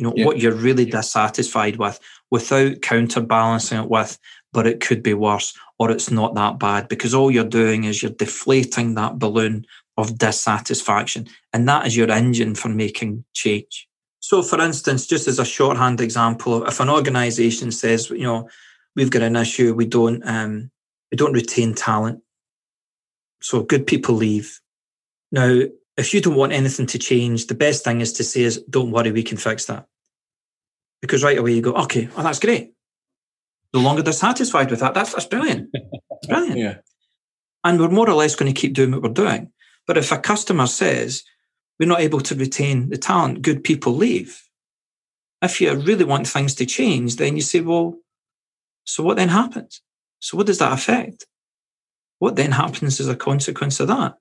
[0.04, 2.00] You know, what you're really dissatisfied with
[2.30, 4.18] without counterbalancing it with,
[4.52, 8.02] but it could be worse or it's not that bad because all you're doing is
[8.02, 9.66] you're deflating that balloon
[9.98, 11.28] of dissatisfaction.
[11.52, 13.88] And that is your engine for making change.
[14.20, 18.50] So, for instance, just as a shorthand example, if an organization says, you know,
[18.96, 20.72] we've got an issue, we don't, um,
[21.12, 22.22] we don't retain talent.
[23.42, 24.62] So good people leave.
[25.32, 25.64] Now,
[25.98, 28.92] if you don't want anything to change, the best thing is to say is, don't
[28.92, 29.86] worry, we can fix that.
[31.04, 32.72] Because right away you go, okay, well, that's great.
[33.74, 34.94] No longer dissatisfied with that.
[34.94, 35.70] That's, that's brilliant.
[35.74, 36.58] That's brilliant.
[36.58, 36.76] yeah.
[37.66, 39.52] And we're more or less going to keep doing what we're doing.
[39.86, 41.26] But if a customer says,
[41.78, 44.42] we're not able to retain the talent, good people leave.
[45.42, 47.98] If you really want things to change, then you say, well,
[48.86, 49.82] so what then happens?
[50.20, 51.26] So what does that affect?
[52.20, 54.14] What then happens as a consequence of that?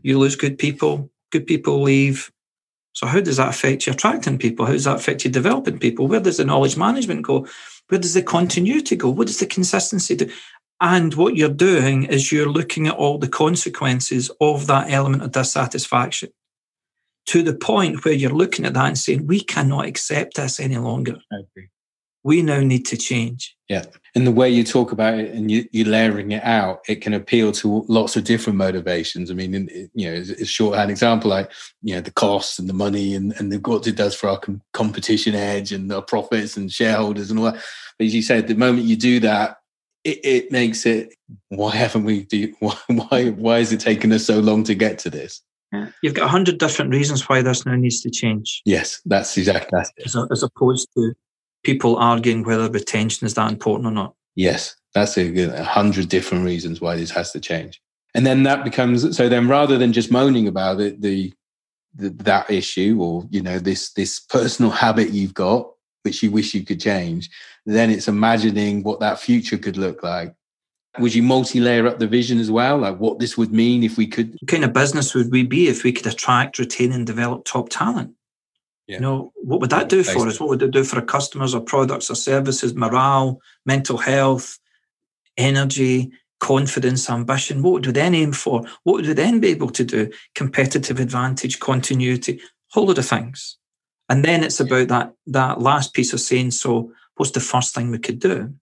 [0.00, 2.32] You lose good people, good people leave.
[3.00, 4.66] So how does that affect you attracting people?
[4.66, 6.06] How does that affect you developing people?
[6.06, 7.46] Where does the knowledge management go?
[7.88, 9.08] Where does the continuity go?
[9.08, 10.30] What does the consistency do?
[10.82, 15.32] And what you're doing is you're looking at all the consequences of that element of
[15.32, 16.28] dissatisfaction
[17.28, 20.76] to the point where you're looking at that and saying, we cannot accept this any
[20.76, 21.16] longer.
[22.22, 23.56] We now need to change.
[23.68, 23.84] Yeah.
[24.14, 27.14] And the way you talk about it and you, you're layering it out, it can
[27.14, 29.30] appeal to lots of different motivations.
[29.30, 31.50] I mean, in, you know, it's a shorthand example like,
[31.82, 34.38] you know, the costs and the money and, and the, what it does for our
[34.38, 37.62] com- competition edge and our profits and shareholders and all that.
[37.98, 39.58] But as you said, the moment you do that,
[40.02, 41.14] it, it makes it,
[41.48, 44.98] why haven't we, do, why, why, why is it taking us so long to get
[45.00, 45.42] to this?
[45.72, 45.88] Yeah.
[46.02, 48.62] You've got a hundred different reasons why this now needs to change.
[48.64, 49.90] Yes, that's exactly that.
[50.04, 51.12] As, as, opposed to
[51.64, 54.14] people arguing whether retention is that important or not.
[54.34, 57.80] Yes, that's a, a hundred different reasons why this has to change.
[58.14, 59.28] And then that becomes so.
[59.28, 61.32] Then rather than just moaning about it, the,
[61.94, 65.70] the that issue or you know this this personal habit you've got
[66.02, 67.28] which you wish you could change,
[67.66, 70.34] then it's imagining what that future could look like
[70.98, 74.06] would you multi-layer up the vision as well like what this would mean if we
[74.06, 77.44] could what kind of business would we be if we could attract retain and develop
[77.44, 78.12] top talent
[78.90, 78.96] yeah.
[78.96, 80.40] you know what would that do for us?
[80.40, 84.58] What would it do for our customers or products or services morale mental health
[85.36, 86.10] energy
[86.40, 87.62] confidence ambition?
[87.62, 88.62] What would we then aim for?
[88.82, 90.10] What would we then be able to do?
[90.34, 93.56] Competitive advantage continuity whole lot of things.
[94.08, 97.90] And then it's about that that last piece of saying so what's the first thing
[97.90, 98.54] we could do?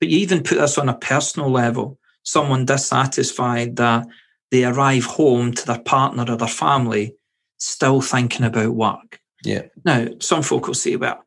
[0.00, 1.98] But you even put this on a personal level.
[2.24, 4.06] Someone dissatisfied that
[4.50, 7.14] they arrive home to their partner or their family
[7.62, 9.20] still thinking about work.
[9.44, 9.62] Yeah.
[9.84, 11.24] Now, some folk will say, well,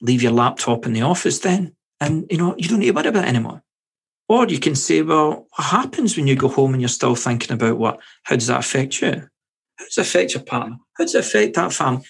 [0.00, 3.08] leave your laptop in the office then, and you know, you don't need to worry
[3.08, 3.62] about it anymore.
[4.28, 7.52] Or you can say, well, what happens when you go home and you're still thinking
[7.52, 8.00] about what?
[8.24, 9.28] How does that affect you?
[9.76, 10.76] How does it affect your partner?
[10.96, 12.04] How does it affect that family?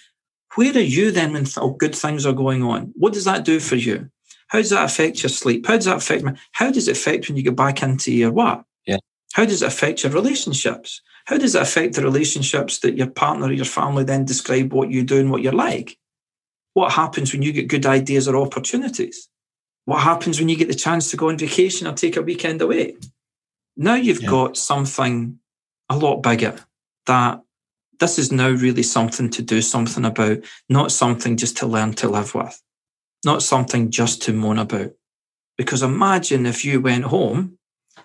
[0.55, 2.93] Where are you then when th- oh, good things are going on?
[2.95, 4.11] What does that do for you?
[4.49, 5.67] How does that affect your sleep?
[5.67, 6.33] How does that affect me?
[6.53, 8.63] How does it affect when you get back into your work?
[8.87, 8.99] Yeah.
[9.33, 11.01] How does it affect your relationships?
[11.27, 14.91] How does it affect the relationships that your partner or your family then describe what
[14.91, 15.99] you do and what you're like?
[16.75, 19.29] What happens when you get good ideas or opportunities?
[19.85, 22.63] What happens when you get the chance to go on vacation or take a weekend
[22.63, 22.97] away?
[23.77, 24.31] Now you've yeah.
[24.31, 25.39] got something
[25.89, 26.57] a lot bigger
[27.07, 27.41] that
[28.01, 32.09] this is now really something to do something about, not something just to learn to
[32.09, 32.61] live with
[33.25, 34.93] not something just to moan about.
[35.57, 37.59] Because imagine if you went home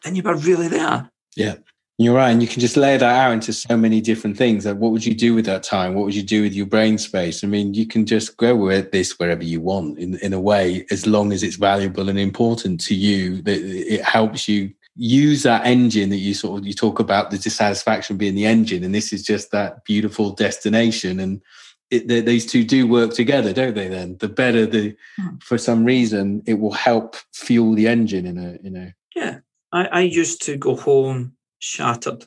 [0.04, 1.12] and you were really there.
[1.36, 1.56] Yeah.
[2.00, 2.30] You're right.
[2.30, 4.68] And you can just lay that out into so many different things.
[4.68, 5.96] Like what would you do with that time?
[5.96, 7.44] What would you do with your brain space?
[7.44, 10.86] I mean, you can just go with this wherever you want in, in a way,
[10.92, 15.66] as long as it's valuable and important to you, that it helps you use that
[15.66, 18.84] engine that you sort of you talk about the dissatisfaction being the engine.
[18.84, 21.20] And this is just that beautiful destination.
[21.20, 21.42] And
[21.90, 23.88] it, the, these two do work together, don't they?
[23.88, 25.42] Then the better the, mm.
[25.42, 28.94] for some reason, it will help fuel the engine in a in a.
[29.16, 29.40] Yeah,
[29.72, 32.26] I, I used to go home shattered,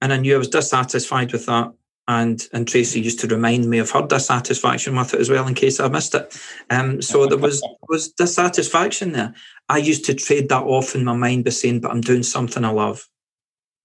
[0.00, 1.72] and I knew I was dissatisfied with that.
[2.06, 5.54] And and Tracy used to remind me of her dissatisfaction with it as well, in
[5.54, 6.34] case I missed it.
[6.70, 9.34] Um, so there was was dissatisfaction there.
[9.68, 12.64] I used to trade that off in my mind by saying, "But I'm doing something
[12.64, 13.08] I love,"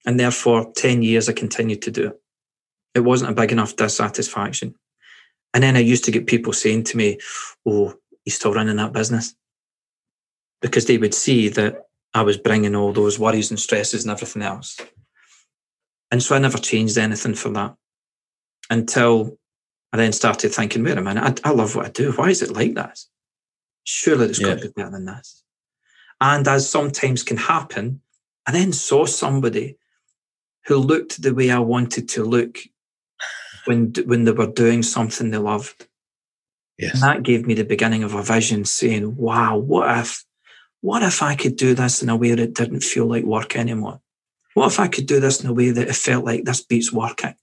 [0.05, 2.19] and therefore, ten years I continued to do it
[2.93, 4.75] it wasn't a big enough dissatisfaction.
[5.53, 7.19] And then I used to get people saying to me,
[7.65, 7.93] Oh,
[8.23, 9.35] he's still running that business.
[10.61, 11.83] Because they would see that
[12.13, 14.79] I was bringing all those worries and stresses and everything else.
[16.11, 17.75] And so I never changed anything for that
[18.69, 19.37] until
[19.91, 22.11] I then started thinking, wait a minute, I, I love what I do.
[22.11, 23.09] Why is it like this?
[23.83, 24.49] Surely it's yeah.
[24.49, 25.43] got to be better than this.
[26.21, 28.01] And as sometimes can happen,
[28.45, 29.77] I then saw somebody
[30.65, 32.59] who looked the way I wanted to look
[33.65, 35.87] when when they were doing something they loved.
[36.77, 36.93] Yes.
[36.93, 40.23] And that gave me the beginning of a vision saying, wow, what if
[40.83, 44.01] what if I could do this in a way that didn't feel like work anymore?
[44.53, 46.91] What if I could do this in a way that it felt like this beats
[46.91, 47.35] working?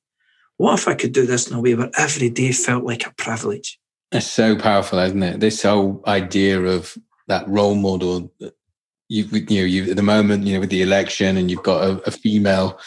[0.58, 3.14] What if I could do this in a way where every day felt like a
[3.14, 3.80] privilege?
[4.12, 5.40] It's so powerful, isn't it?
[5.40, 8.30] This whole idea of that role model.
[9.08, 11.82] You, you know, you at the moment, you know, with the election, and you've got
[11.82, 12.78] a, a female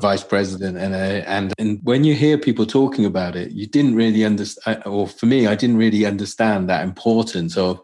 [0.00, 3.96] vice president and uh, and and when you hear people talking about it you didn't
[3.96, 7.82] really understand or for me i didn't really understand that importance of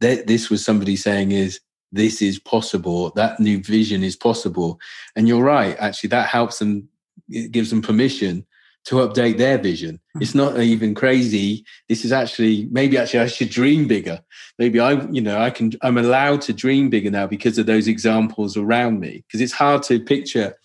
[0.00, 1.60] that this was somebody saying is
[1.92, 4.78] this is possible, that new vision is possible.
[5.16, 6.88] And you're right, actually, that helps them,
[7.28, 8.46] it gives them permission
[8.84, 10.00] to update their vision.
[10.14, 10.22] Hmm.
[10.22, 11.64] It's not even crazy.
[11.88, 14.20] This is actually maybe actually I should dream bigger.
[14.58, 17.86] Maybe I, you know, I can I'm allowed to dream bigger now because of those
[17.86, 19.24] examples around me.
[19.26, 20.56] Because it's hard to picture,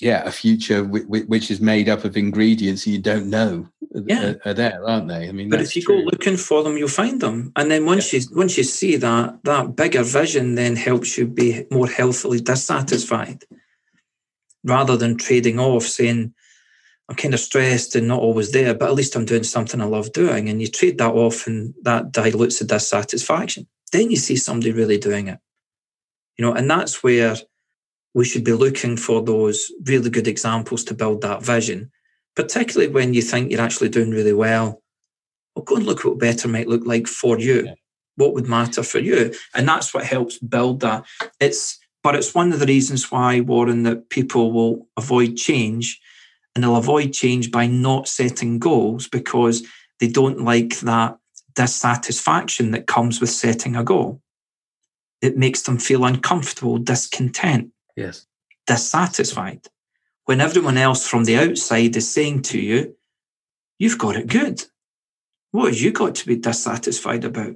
[0.00, 3.68] yeah, a future which is made up of ingredients you don't know
[4.06, 4.30] yeah.
[4.30, 5.28] are, are there, aren't they?
[5.28, 6.02] I mean, but if you true.
[6.02, 7.52] go looking for them, you'll find them.
[7.56, 8.20] And then once yeah.
[8.20, 13.44] you once you see that, that bigger vision then helps you be more healthily dissatisfied,
[14.64, 16.32] rather than trading off saying
[17.08, 19.84] I'm kind of stressed and not always there, but at least I'm doing something I
[19.84, 20.48] love doing.
[20.48, 23.66] And you trade that off and that dilutes the dissatisfaction.
[23.90, 25.38] Then you see somebody really doing it.
[26.38, 27.36] You know, and that's where
[28.14, 31.90] we should be looking for those really good examples to build that vision,
[32.34, 34.82] particularly when you think you're actually doing really well.
[35.54, 37.66] Well, go and look what better might look like for you.
[37.66, 37.74] Yeah.
[38.16, 39.32] What would matter for you?
[39.54, 41.06] And that's what helps build that.
[41.38, 46.00] It's but it's one of the reasons why, Warren, that people will avoid change
[46.54, 49.62] and they'll avoid change by not setting goals because
[50.00, 51.18] they don't like that
[51.54, 54.22] dissatisfaction that comes with setting a goal.
[55.20, 58.26] It makes them feel uncomfortable, discontent, yes,
[58.66, 59.66] dissatisfied.
[60.26, 62.94] When everyone else from the outside is saying to you,
[63.80, 64.62] You've got it good.
[65.52, 67.54] What have you got to be dissatisfied about?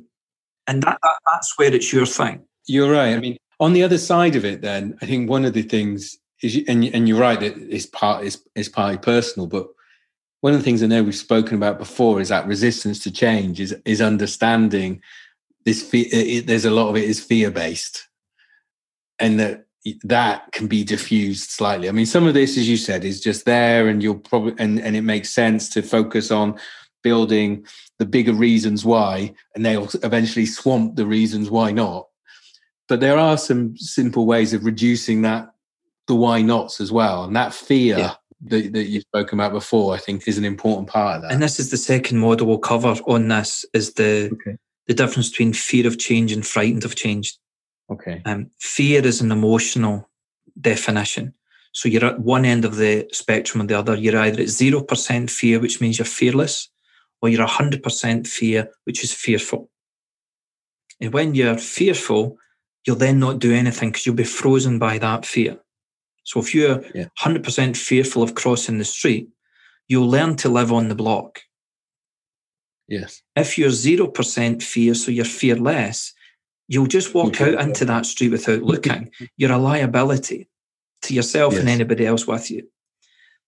[0.67, 2.43] And that, that that's where it's your thing.
[2.67, 3.15] You're right.
[3.15, 6.17] I mean, on the other side of it, then, I think one of the things
[6.43, 9.69] is, and and you're right that it's part is is partly personal, but
[10.41, 13.61] one of the things I know we've spoken about before is that resistance to change
[13.61, 15.03] is is understanding
[15.67, 15.83] this.
[15.83, 18.09] Fear, it, there's a lot of it is fear based,
[19.19, 19.67] and that
[20.03, 21.89] that can be diffused slightly.
[21.89, 24.81] I mean, some of this, as you said, is just there, and you'll probably and
[24.81, 26.59] and it makes sense to focus on
[27.03, 27.67] building
[27.99, 32.09] the bigger reasons why, and they'll eventually swamp the reasons why not.
[32.89, 35.55] But there are some simple ways of reducing that
[36.07, 37.25] the why nots as well.
[37.25, 38.15] And that fear yeah.
[38.47, 41.33] that, that you've spoken about before, I think is an important part of that.
[41.33, 44.57] And this is the second model we'll cover on this is the okay.
[44.87, 47.37] the difference between fear of change and frightened of change.
[47.95, 48.23] Okay.
[48.25, 50.09] Um, fear is an emotional
[50.61, 51.35] definition.
[51.73, 53.97] So you're at one end of the spectrum or the other.
[53.97, 56.69] You're either at 0% fear, which means you're fearless,
[57.21, 59.71] or you're 100% fear, which is fearful.
[61.01, 62.39] And when you're fearful,
[62.87, 65.59] you'll then not do anything because you'll be frozen by that fear.
[66.23, 67.07] So if you're yeah.
[67.21, 69.29] 100% fearful of crossing the street,
[69.89, 71.41] you'll learn to live on the block.
[72.89, 73.23] Yes.
[73.35, 76.13] If you're 0% fear, so you're fearless,
[76.69, 79.11] you'll just walk out into that street without looking.
[79.37, 80.49] You're a liability
[81.03, 81.61] to yourself yes.
[81.61, 82.69] and anybody else with you.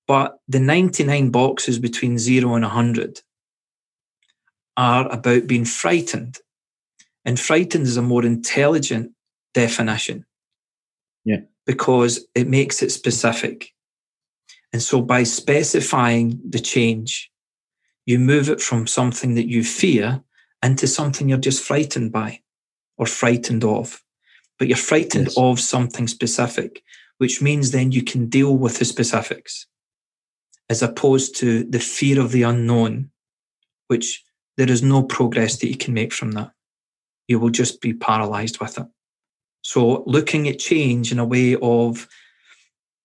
[0.06, 3.20] But the 99 boxes between zero and 100
[4.76, 6.38] are about being frightened.
[7.24, 9.12] And frightened is a more intelligent
[9.52, 10.24] definition.
[11.24, 13.72] Yeah because it makes it specific.
[14.72, 17.30] And so by specifying the change,
[18.06, 20.22] you move it from something that you fear
[20.62, 22.40] into something you're just frightened by
[22.98, 24.02] or frightened of.
[24.58, 25.36] But you're frightened yes.
[25.36, 26.82] of something specific,
[27.18, 29.66] which means then you can deal with the specifics
[30.68, 33.10] as opposed to the fear of the unknown,
[33.88, 34.24] which
[34.56, 36.50] there is no progress that you can make from that.
[37.28, 38.86] You will just be paralyzed with it.
[39.62, 42.08] So looking at change in a way of,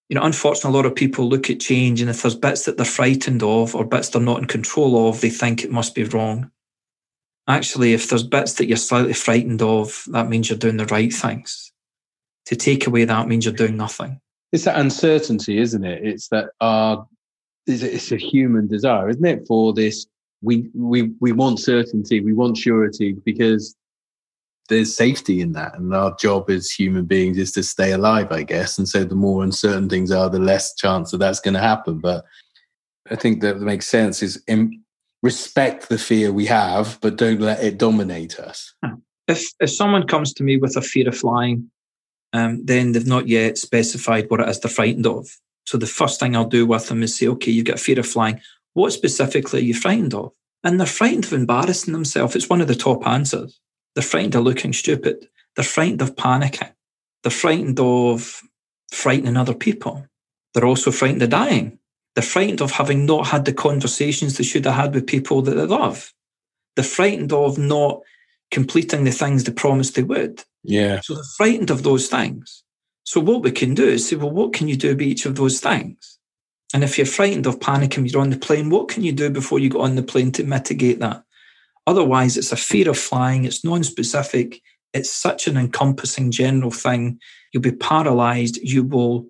[0.09, 2.77] you know, unfortunately, a lot of people look at change and if there's bits that
[2.77, 6.03] they're frightened of or bits they're not in control of, they think it must be
[6.03, 6.51] wrong.
[7.51, 11.11] Actually, if there's bits that you're slightly frightened of, that means you're doing the right
[11.11, 11.73] things.
[12.45, 14.21] To take away that means you're doing nothing.
[14.53, 16.01] It's that uncertainty, isn't it?
[16.01, 17.07] It's that uh, our
[17.67, 19.45] it's a human desire, isn't it?
[19.47, 20.07] For this,
[20.41, 23.75] we we we want certainty, we want surety because
[24.69, 28.41] there's safety in that and our job as human beings is to stay alive i
[28.41, 31.59] guess and so the more uncertain things are the less chance that that's going to
[31.59, 32.23] happen but
[33.09, 34.81] i think that makes sense is in,
[35.21, 38.73] respect the fear we have but don't let it dominate us
[39.27, 41.69] if if someone comes to me with a fear of flying
[42.33, 45.27] um, then they've not yet specified what it is they're frightened of
[45.65, 48.07] so the first thing i'll do with them is say okay you've got fear of
[48.07, 48.39] flying
[48.73, 50.31] what specifically are you frightened of
[50.63, 53.59] and they're frightened of embarrassing themselves it's one of the top answers
[53.93, 55.27] they're frightened of looking stupid.
[55.55, 56.71] They're frightened of panicking.
[57.23, 58.41] They're frightened of
[58.91, 60.05] frightening other people.
[60.53, 61.79] They're also frightened of dying.
[62.15, 65.55] They're frightened of having not had the conversations they should have had with people that
[65.55, 66.13] they love.
[66.75, 68.01] They're frightened of not
[68.49, 70.43] completing the things they promised they would.
[70.63, 70.99] Yeah.
[71.01, 72.63] So they're frightened of those things.
[73.03, 75.35] So what we can do is say, well, what can you do about each of
[75.35, 76.19] those things?
[76.73, 79.59] And if you're frightened of panicking, you're on the plane, what can you do before
[79.59, 81.23] you get on the plane to mitigate that?
[81.87, 84.61] Otherwise, it's a fear of flying, it's non specific,
[84.93, 87.19] it's such an encompassing general thing.
[87.51, 88.57] You'll be paralyzed.
[88.57, 89.25] You will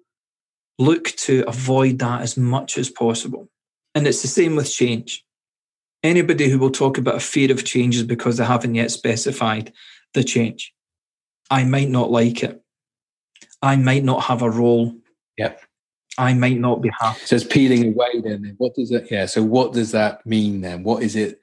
[0.82, 3.48] look to avoid that as much as possible.
[3.94, 5.24] And it's the same with change.
[6.04, 9.72] Anybody who will talk about a fear of change is because they haven't yet specified
[10.14, 10.74] the change.
[11.50, 12.62] I might not like it.
[13.62, 14.96] I might not have a role.
[15.38, 15.62] Yep.
[16.18, 17.20] I might not be happy.
[17.26, 18.56] So it's peeling away then.
[18.58, 20.84] What does that yeah, so what does that mean then?
[20.84, 21.42] What is it?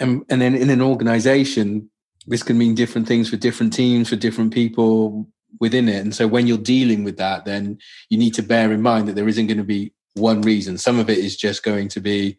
[0.00, 1.90] And and then in an organization,
[2.26, 5.28] this can mean different things for different teams, for different people
[5.60, 6.00] within it.
[6.00, 7.78] And so when you're dealing with that, then
[8.10, 10.78] you need to bear in mind that there isn't going to be one reason.
[10.78, 12.36] Some of it is just going to be,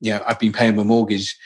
[0.00, 1.36] you know, I've been paying my mortgage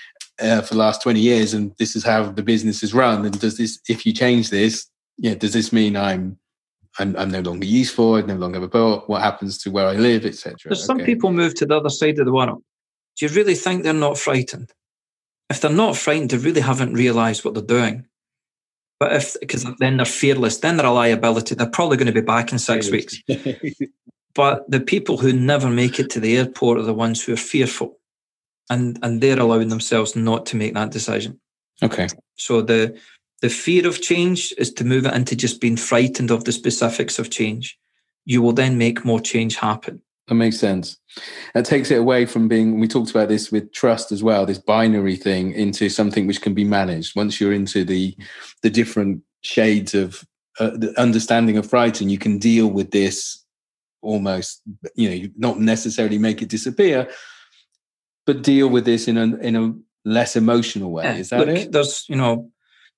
[0.41, 3.25] uh, for the last 20 years and this is how the business is run.
[3.25, 4.87] And does this, if you change this,
[5.19, 6.39] yeah, does this mean I'm
[6.99, 8.17] I'm, I'm no longer useful.
[8.17, 9.09] I no longer have a boat.
[9.09, 10.57] What happens to where I live, etc.
[10.65, 12.63] There's some people move to the other side of the world.
[13.17, 14.73] Do you really think they're not frightened?
[15.49, 18.07] If they're not frightened, they really haven't realised what they're doing.
[19.03, 21.57] But if because then they're fearless, then they're a liability.
[21.57, 23.21] They're probably going to be back in six weeks.
[24.35, 27.37] but the people who never make it to the airport are the ones who are
[27.37, 27.99] fearful,
[28.71, 31.41] and and they're allowing themselves not to make that decision.
[31.83, 32.07] Okay.
[32.37, 32.97] So the
[33.41, 37.19] the fear of change is to move it into just being frightened of the specifics
[37.19, 37.77] of change.
[38.25, 40.01] You will then make more change happen.
[40.29, 40.97] That makes sense.
[41.53, 44.59] That takes it away from being, we talked about this with trust as well, this
[44.59, 47.17] binary thing into something which can be managed.
[47.17, 48.17] Once you're into the
[48.63, 50.25] the different shades of
[50.61, 53.45] uh, the understanding of frighten, you can deal with this
[54.01, 54.63] almost,
[54.95, 57.09] you know, not necessarily make it disappear,
[58.25, 61.05] but deal with this in a in a less emotional way.
[61.05, 61.73] Yeah, Is that look, it?
[61.73, 62.52] There's, you know,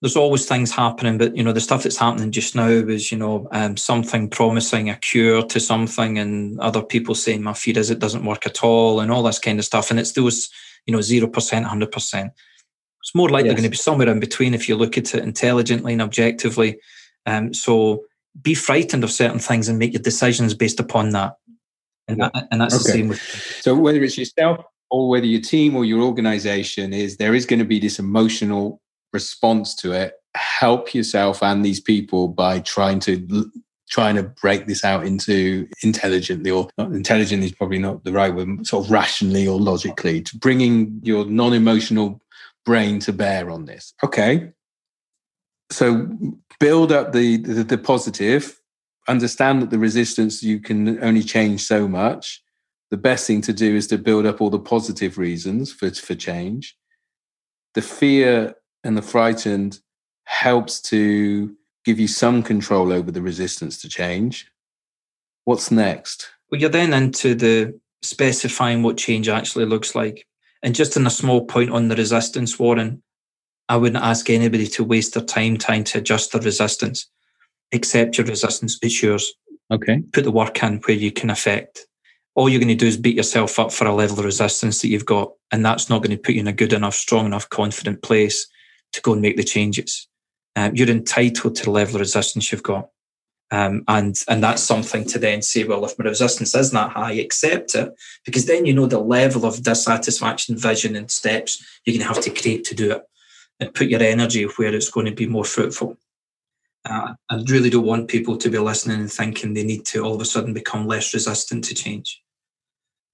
[0.05, 3.17] there's always things happening, but you know the stuff that's happening just now is you
[3.17, 7.89] know um, something promising a cure to something, and other people saying my fear is
[7.89, 9.91] it doesn't work at all, and all this kind of stuff.
[9.91, 10.51] And it's those
[10.85, 12.33] you know zero percent, hundred percent.
[13.01, 13.55] It's more likely yes.
[13.55, 16.79] going to be somewhere in between if you look at it intelligently and objectively.
[17.25, 18.05] Um, so
[18.43, 21.37] be frightened of certain things and make your decisions based upon that.
[22.09, 22.83] And, that, and that's okay.
[22.83, 23.21] the same with.
[23.63, 27.61] So whether it's yourself or whether your team or your organization is, there is going
[27.61, 28.83] to be this emotional
[29.15, 33.51] response to it help yourself and these people by trying to
[33.89, 38.35] trying to break this out into intelligently or not intelligent is probably not the right
[38.35, 42.21] word sort of rationally or logically to bringing your non-emotional
[42.65, 43.95] brain to bear on this.
[44.03, 44.51] Okay.
[45.71, 46.09] So
[46.59, 48.59] build up the, the, the positive
[49.09, 52.43] understand that the resistance you can only change so much.
[52.91, 56.15] The best thing to do is to build up all the positive reasons for for
[56.15, 56.77] change.
[57.75, 58.55] The fear
[58.85, 59.81] and the frightened
[60.25, 64.51] helps to give you some control over the resistance to change.
[65.45, 66.31] What's next?
[66.51, 70.27] Well, you're then into the specifying what change actually looks like.
[70.63, 73.03] And just in a small point on the resistance, Warren,
[73.69, 77.09] I wouldn't ask anybody to waste their time trying to adjust their resistance.
[77.73, 79.33] Accept your resistance, it's yours.
[79.71, 80.03] Okay.
[80.13, 81.87] Put the work in where you can affect.
[82.35, 84.89] All you're going to do is beat yourself up for a level of resistance that
[84.89, 85.33] you've got.
[85.51, 88.47] And that's not going to put you in a good enough, strong enough, confident place
[88.95, 90.09] to go and make the changes.
[90.57, 92.89] Um, you're entitled to the level of resistance you've got.
[93.51, 96.97] Um, and and that's something to then say, well, if my resistance is not that
[96.97, 101.95] high, accept it, because then you know the level of dissatisfaction, vision, and steps you're
[101.95, 103.03] going to have to create to do it,
[103.61, 105.97] and put your energy where it's going to be more fruitful.
[106.85, 110.15] Uh, I really don't want people to be listening and thinking they need to all
[110.15, 112.23] of a sudden become less resistant to change.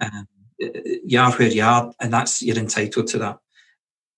[0.00, 0.26] Um,
[0.58, 3.38] you are where you are, and that's you're entitled to that.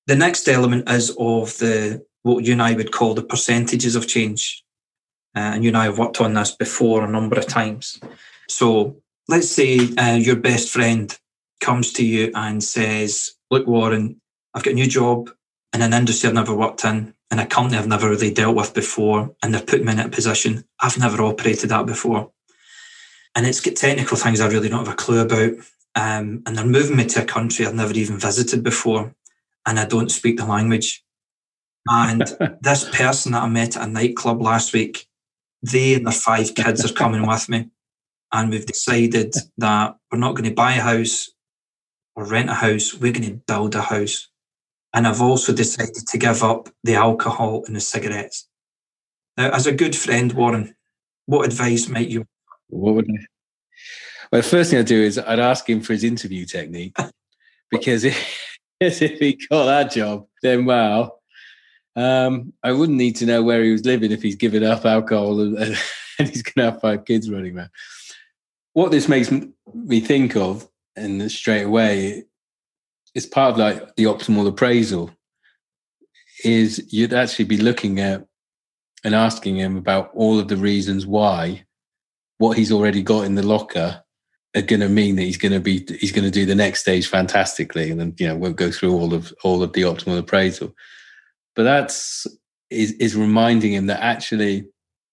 [0.07, 4.07] The next element is of the what you and I would call the percentages of
[4.07, 4.65] change.
[5.35, 8.01] Uh, and you and I have worked on this before a number of times.
[8.49, 8.97] So
[9.29, 11.17] let's say uh, your best friend
[11.61, 14.21] comes to you and says, Look, Warren,
[14.55, 15.31] I've got a new job
[15.73, 18.75] in an industry I've never worked in, in a company I've never really dealt with
[18.75, 22.31] before, and they've put me in a position I've never operated that before.
[23.35, 25.53] And it's got technical things I really don't have a clue about.
[25.95, 29.15] Um, and they're moving me to a country I've never even visited before
[29.67, 31.05] and I don't speak the language.
[31.89, 32.23] And
[32.61, 35.07] this person that I met at a nightclub last week,
[35.63, 37.71] they and their five kids are coming with me.
[38.33, 41.31] And we've decided that we're not going to buy a house
[42.15, 44.29] or rent a house, we're going to build a house.
[44.95, 48.49] And I've also decided to give up the alcohol and the cigarettes.
[49.37, 50.75] Now, as a good friend, Warren,
[51.27, 52.27] what advice might you?
[52.69, 53.27] What would I?
[54.31, 56.97] Well, the first thing I'd do is I'd ask him for his interview technique
[57.71, 58.05] because
[59.03, 61.13] if he got that job, then wow.
[61.95, 65.41] Um, I wouldn't need to know where he was living if he's given up alcohol
[65.41, 65.57] and,
[66.19, 67.71] and he's going to have five kids running around.
[68.73, 69.31] What this makes
[69.75, 72.25] me think of, and straight away,
[73.15, 75.11] is part of like the optimal appraisal.
[76.45, 78.27] Is you'd actually be looking at
[79.05, 81.65] and asking him about all of the reasons why
[82.39, 84.02] what he's already got in the locker
[84.55, 86.81] are going to mean that he's going to be he's going to do the next
[86.81, 90.19] stage fantastically and then you know won't go through all of all of the optimal
[90.19, 90.75] appraisal.
[91.57, 92.27] But that's
[92.71, 94.67] is is reminding him that actually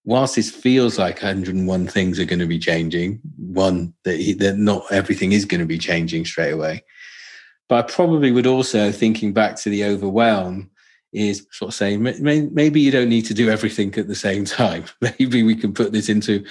[0.05, 4.57] whilst this feels like 101 things are going to be changing one that he, that
[4.57, 6.81] not everything is going to be changing straight away
[7.67, 10.69] but i probably would also thinking back to the overwhelm
[11.11, 14.85] is sort of saying maybe you don't need to do everything at the same time.
[15.01, 16.45] Maybe we can put this into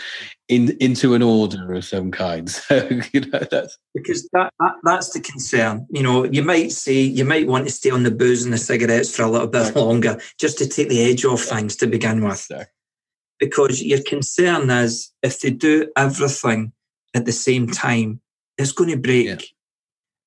[0.49, 2.49] in into an order of some kind.
[2.69, 5.87] So you know that's because that, that that's the concern.
[5.91, 8.59] You know, you might say you might want to stay on the booze and the
[8.59, 12.25] cigarettes for a little bit longer just to take the edge off things to begin
[12.25, 12.51] with.
[13.39, 16.73] Because your concern is if they do everything
[17.15, 18.21] at the same time,
[18.59, 19.27] it's going to break.
[19.27, 19.39] Yeah.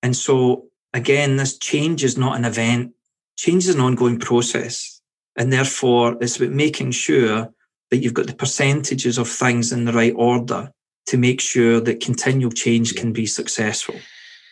[0.04, 2.94] And so again, this change is not an event
[3.38, 5.02] change is an ongoing process.
[5.38, 7.54] And therefore, it's about making sure
[7.90, 10.72] that you've got the percentages of things in the right order
[11.08, 13.96] to make sure that continual change can be successful.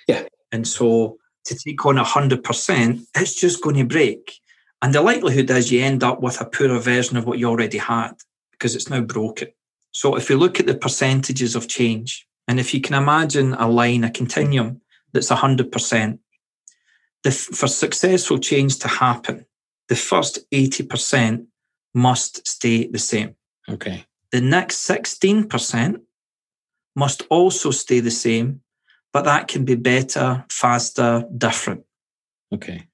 [0.08, 0.24] Yeah.
[0.52, 4.34] And so to take on 100%, it's just going to break.
[4.82, 7.78] And the likelihood is you end up with a poorer version of what you already
[7.78, 8.14] had
[8.52, 9.50] because it's now broken.
[9.92, 13.68] So if you look at the percentages of change, and if you can imagine a
[13.68, 14.82] line, a continuum
[15.14, 16.20] that's 100%,
[17.24, 19.46] the, for successful change to happen,
[19.88, 21.46] the first 80%
[21.94, 23.36] must stay the same.
[23.68, 24.06] Okay.
[24.32, 26.02] The next 16%
[26.96, 28.62] must also stay the same,
[29.12, 31.84] but that can be better, faster, different.
[32.54, 32.88] Okay.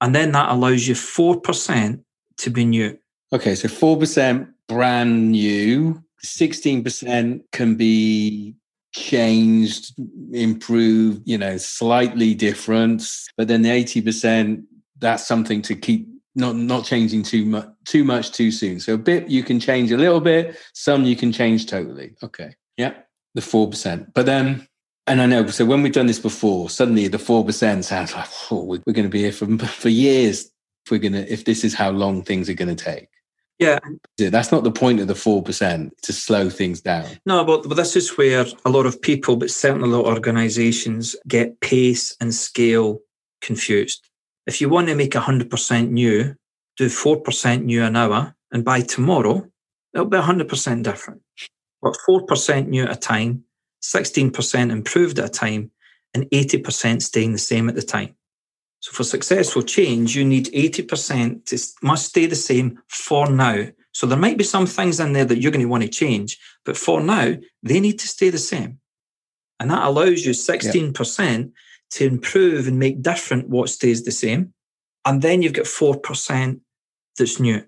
[0.00, 2.02] And then that allows you 4%
[2.38, 2.98] to be new.
[3.32, 8.54] Okay, so 4% brand new, 16% can be
[8.92, 9.94] changed,
[10.32, 13.02] improved, you know, slightly different.
[13.36, 14.64] But then the 80%,
[14.98, 18.80] that's something to keep not not changing too much too much too soon.
[18.80, 22.14] So a bit you can change a little bit, some you can change totally.
[22.22, 22.54] Okay.
[22.76, 22.94] Yeah.
[23.34, 24.14] The four percent.
[24.14, 24.66] But then
[25.06, 28.28] and I know, so when we've done this before, suddenly the four percent sounds like
[28.50, 30.50] oh, we're going to be here for for years.
[30.86, 33.08] If we're gonna, if this is how long things are going to take.
[33.58, 33.78] Yeah.
[34.18, 37.06] That's not the point of the 4% to slow things down.
[37.26, 40.14] No, but, but this is where a lot of people, but certainly a lot of
[40.14, 43.00] organizations get pace and scale
[43.40, 44.08] confused.
[44.46, 46.34] If you want to make 100% new,
[46.76, 49.46] do 4% new an hour, and by tomorrow,
[49.94, 51.20] it'll be 100% different.
[51.80, 53.44] But 4% new at a time,
[53.82, 55.70] 16% improved at a time,
[56.14, 58.14] and 80% staying the same at the time.
[58.82, 63.66] So for successful change, you need 80% to must stay the same for now.
[63.92, 66.36] So there might be some things in there that you're going to want to change,
[66.64, 68.80] but for now, they need to stay the same.
[69.60, 71.44] And that allows you 16% yeah.
[71.90, 74.52] to improve and make different what stays the same.
[75.04, 76.60] And then you've got 4%
[77.16, 77.64] that's new.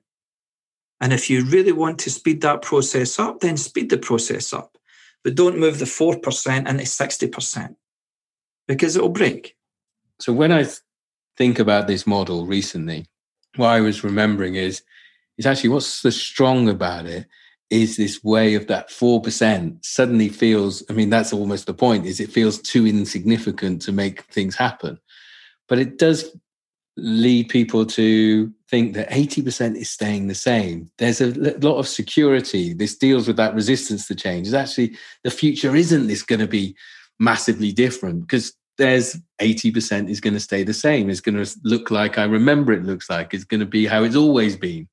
[1.00, 4.76] And if you really want to speed that process up, then speed the process up.
[5.22, 7.76] But don't move the 4% into 60%
[8.66, 9.54] because it'll break.
[10.18, 10.66] So when I
[11.36, 13.06] think about this model recently,
[13.56, 14.82] what I was remembering is,
[15.38, 17.26] is actually what's so strong about it
[17.70, 22.20] is this way of that 4% suddenly feels, I mean, that's almost the point, is
[22.20, 24.98] it feels too insignificant to make things happen.
[25.68, 26.36] But it does
[26.96, 30.90] lead people to think that 80% is staying the same.
[30.98, 32.72] There's a lot of security.
[32.72, 34.46] This deals with that resistance to change.
[34.46, 36.76] Is actually the future isn't this going to be
[37.18, 41.08] massively different because there's 80% is going to stay the same.
[41.08, 43.34] It's going to look like I remember it looks like.
[43.34, 44.88] It's going to be how it's always been.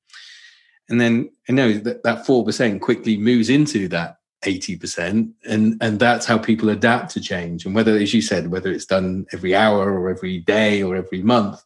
[0.89, 5.31] And then I know that that 4% quickly moves into that 80%.
[5.45, 7.65] And, and that's how people adapt to change.
[7.65, 11.21] And whether, as you said, whether it's done every hour or every day or every
[11.21, 11.63] month,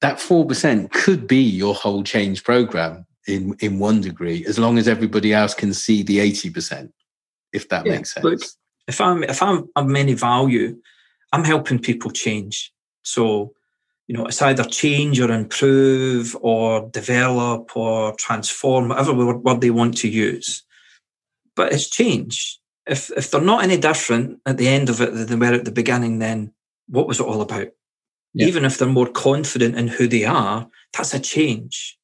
[0.00, 4.88] that 4% could be your whole change program in, in one degree, as long as
[4.88, 6.90] everybody else can see the 80%,
[7.52, 8.24] if that yeah, makes sense.
[8.24, 8.40] Look,
[8.88, 10.76] if I'm if I'm of any value,
[11.32, 12.72] I'm helping people change.
[13.02, 13.54] So,
[14.06, 19.96] you know, it's either change or improve or develop or transform, whatever word they want
[19.98, 20.64] to use.
[21.54, 22.58] But it's change.
[22.86, 25.64] If if they're not any different at the end of it than they were at
[25.64, 26.52] the beginning, then
[26.88, 27.68] what was it all about?
[28.34, 28.46] Yeah.
[28.46, 31.98] Even if they're more confident in who they are, that's a change.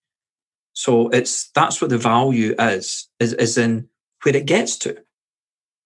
[0.73, 3.89] So it's that's what the value is, is, is in
[4.23, 4.99] where it gets to.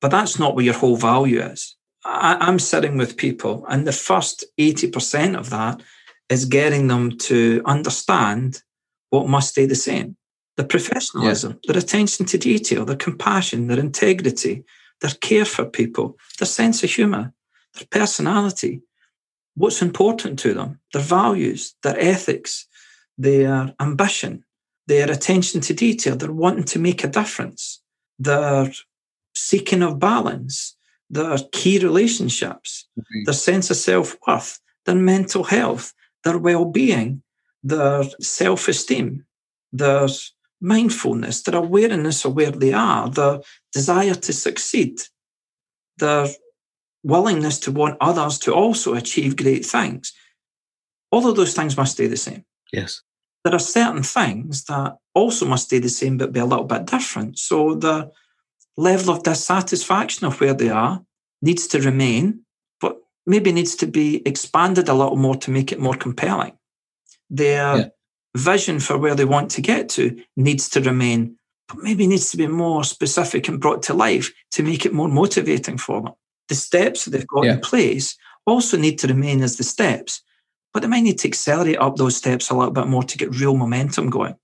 [0.00, 1.76] But that's not where your whole value is.
[2.04, 5.82] I, am sitting with people, and the first 80% of that
[6.28, 8.62] is getting them to understand
[9.10, 10.16] what must stay the same
[10.56, 11.72] their professionalism, yeah.
[11.72, 14.62] their attention to detail, their compassion, their integrity,
[15.00, 17.32] their care for people, their sense of humor,
[17.74, 18.82] their personality,
[19.54, 22.66] what's important to them, their values, their ethics,
[23.16, 24.44] their ambition,
[24.86, 27.80] their attention to detail, they're wanting to make a difference,
[28.18, 28.70] their
[29.34, 30.76] seeking of balance,
[31.10, 33.24] their key relationships, mm-hmm.
[33.24, 35.92] their sense of self worth, their mental health,
[36.24, 37.22] their well being,
[37.62, 39.24] their self esteem,
[39.72, 40.06] their
[40.60, 43.40] mindfulness, their awareness of where they are, their
[43.72, 45.00] desire to succeed,
[45.98, 46.28] their
[47.02, 50.12] willingness to want others to also achieve great things.
[51.10, 52.44] All of those things must stay the same.
[52.72, 53.02] Yes.
[53.42, 56.84] There are certain things that also must stay the same but be a little bit
[56.84, 57.38] different.
[57.38, 58.12] So the
[58.76, 61.02] level of dissatisfaction of where they are
[61.42, 62.40] needs to remain,
[62.80, 66.52] but maybe needs to be expanded a little more to make it more compelling.
[67.28, 67.88] Their yeah.
[68.36, 71.36] vision for where they want to get to needs to remain,
[71.68, 75.08] but maybe needs to be more specific and brought to life to make it more
[75.08, 76.12] motivating for them.
[76.48, 77.54] The steps that they've got yeah.
[77.54, 78.16] in place
[78.46, 80.22] also need to remain as the steps,
[80.72, 83.36] but they might need to accelerate up those steps a little bit more to get
[83.36, 84.34] real momentum going.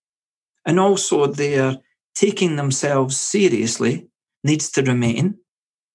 [0.65, 1.79] And also, they're
[2.15, 4.09] taking themselves seriously
[4.47, 5.39] needs to remain,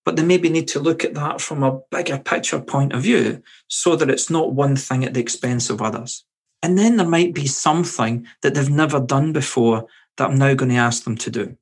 [0.06, 3.42] but they maybe need to look at that from a bigger picture point of view
[3.68, 6.26] so that it's not one thing at the expense of others.
[6.64, 9.88] And then there might be something that they've never done before
[10.18, 11.58] that I'm now going to ask them to do.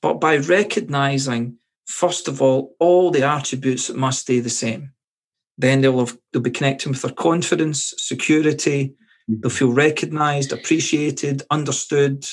[0.00, 1.56] But by recognizing,
[1.86, 4.92] first of all, all the attributes that must stay the same,
[5.58, 8.94] then they'll, have, they'll be connecting with their confidence, security,
[9.28, 9.48] they'll mm-hmm.
[9.48, 12.26] feel recognized, appreciated, understood.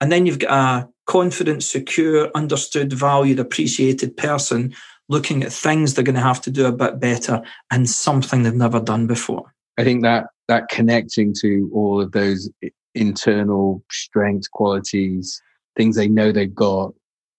[0.00, 4.74] And then you've got a confident, secure, understood, valued, appreciated person
[5.08, 7.40] looking at things they're going to have to do a bit better
[7.70, 9.54] and something they've never done before.
[9.78, 12.50] I think that that connecting to all of those
[12.94, 15.40] internal strengths, qualities,
[15.76, 16.92] things they know they've got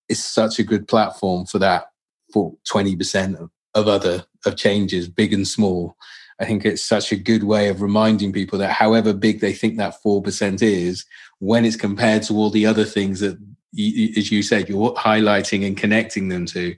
[0.09, 1.85] is such a good platform for that
[2.31, 5.95] for 20% of, of other of changes, big and small.
[6.39, 9.77] I think it's such a good way of reminding people that however big they think
[9.77, 11.05] that 4% is,
[11.39, 13.37] when it's compared to all the other things that,
[13.73, 16.75] as you said, you're highlighting and connecting them to,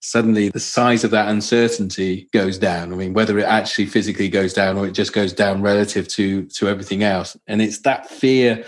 [0.00, 2.92] suddenly the size of that uncertainty goes down.
[2.92, 6.46] I mean, whether it actually physically goes down or it just goes down relative to
[6.46, 7.36] to everything else.
[7.46, 8.64] And it's that fear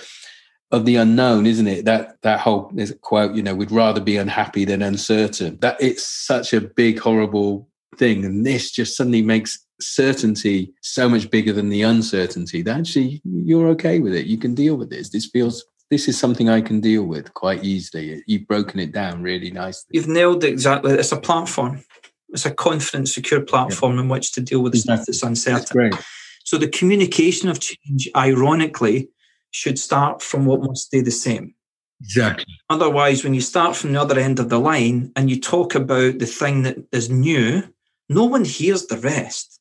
[0.71, 1.85] of the unknown, isn't it?
[1.85, 5.59] That that whole quote, you know, we'd rather be unhappy than uncertain.
[5.61, 8.25] That it's such a big, horrible thing.
[8.25, 13.69] And this just suddenly makes certainty so much bigger than the uncertainty that actually you're
[13.69, 14.27] okay with it.
[14.27, 15.11] You can deal with this.
[15.11, 18.23] This feels this is something I can deal with quite easily.
[18.27, 19.89] You've broken it down really nicely.
[19.93, 20.93] You've nailed it exactly.
[20.93, 21.85] It's a platform.
[22.31, 24.03] It's a confident, secure platform yeah.
[24.03, 25.91] in which to deal with the stuff that's uncertain.
[25.91, 26.05] That's
[26.45, 29.11] so the communication of change, ironically,
[29.51, 31.55] should start from what must stay the same.
[32.01, 32.55] Exactly.
[32.71, 36.19] Otherwise, when you start from the other end of the line and you talk about
[36.19, 37.63] the thing that is new,
[38.09, 39.58] no one hears the rest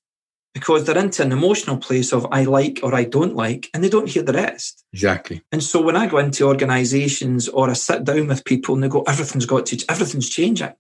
[0.58, 3.90] because they're into an emotional place of I like or I don't like, and they
[3.90, 4.84] don't hear the rest.
[4.92, 5.44] Exactly.
[5.52, 8.88] And so when I go into organizations or I sit down with people and they
[8.88, 10.74] go, everything's got to, everything's changing,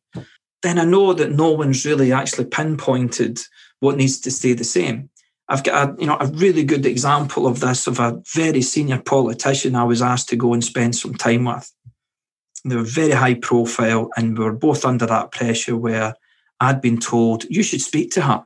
[0.63, 3.39] then I know that no one's really actually pinpointed
[3.79, 5.11] what needs to stay the same.
[5.47, 8.99] I've got a, you know, a really good example of this of a very senior
[8.99, 11.71] politician I was asked to go and spend some time with.
[12.65, 16.15] They were very high profile and we were both under that pressure where
[16.59, 18.43] I'd been told, you should speak to her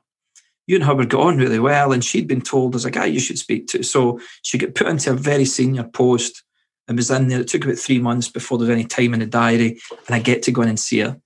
[0.71, 3.19] you and were got on really well, and she'd been told there's a guy you
[3.19, 3.83] should speak to.
[3.83, 6.43] So she got put into a very senior post
[6.87, 7.41] and was in there.
[7.41, 10.19] It took about three months before there was any time in the diary, and I
[10.19, 11.19] get to go in and see her.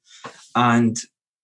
[0.56, 0.98] And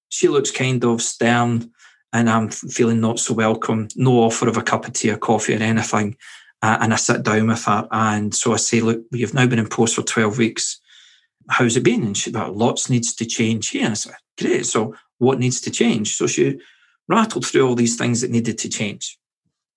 [0.10, 1.72] she looks kind of stern,
[2.12, 3.88] and I'm feeling not so welcome.
[3.96, 6.18] No offer of a cup of tea or coffee or anything.
[6.64, 9.60] Uh, and I sit down with her, and so I say, "Look, you've now been
[9.60, 10.80] in post for twelve weeks.
[11.50, 14.66] How's it been?" And she, "Well, lots needs to change here." And I said, "Great.
[14.66, 16.60] So what needs to change?" So she
[17.12, 19.18] rattled through all these things that needed to change.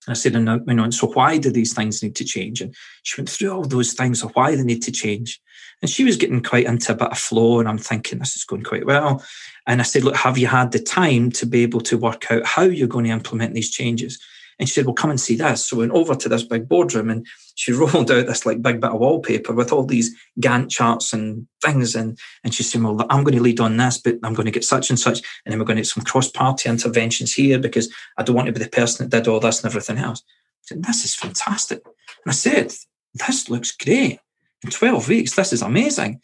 [0.07, 2.61] I said, know, so why do these things need to change?
[2.61, 5.41] And she went through all those things of why they need to change.
[5.81, 8.43] And she was getting quite into a bit of flow, and I'm thinking this is
[8.43, 9.23] going quite well.
[9.67, 12.45] And I said, look, have you had the time to be able to work out
[12.45, 14.23] how you're going to implement these changes?
[14.57, 15.65] And she said, Well, come and see this.
[15.65, 17.25] So we went over to this big boardroom and
[17.55, 21.47] she rolled out this like big bit of wallpaper with all these Gantt charts and
[21.63, 21.95] things.
[21.95, 24.51] And, and she said, Well, I'm going to lead on this, but I'm going to
[24.51, 25.19] get such and such.
[25.45, 28.47] And then we're going to get some cross party interventions here because I don't want
[28.47, 30.23] to be the person that did all this and everything else.
[30.61, 31.81] Said, This is fantastic.
[31.85, 32.73] And I said,
[33.13, 34.19] This looks great.
[34.63, 36.21] In 12 weeks, this is amazing.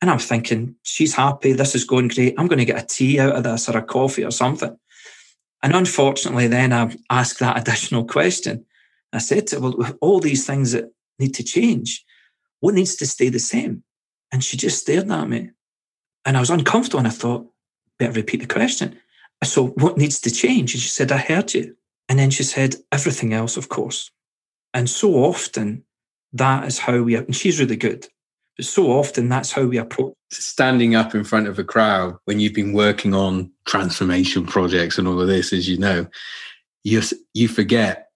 [0.00, 1.52] And I'm thinking, she's happy.
[1.52, 2.34] This is going great.
[2.38, 4.76] I'm going to get a tea out of this or a coffee or something.
[5.62, 8.64] And unfortunately, then I asked that additional question.
[9.12, 12.04] I said to her, Well, with all these things that need to change,
[12.60, 13.82] what needs to stay the same?
[14.30, 15.50] And she just stared at me.
[16.24, 16.98] And I was uncomfortable.
[16.98, 17.46] And I thought,
[17.98, 18.98] better repeat the question.
[19.44, 20.74] So, what needs to change?
[20.74, 21.76] And she said, I heard you.
[22.08, 24.10] And then she said, everything else, of course.
[24.74, 25.84] And so often,
[26.32, 28.06] That is how we, and she's really good.
[28.58, 30.14] But so often that's how we approach.
[30.30, 35.08] Standing up in front of a crowd when you've been working on transformation projects and
[35.08, 36.06] all of this, as you know,
[36.84, 37.00] you
[37.32, 38.08] you forget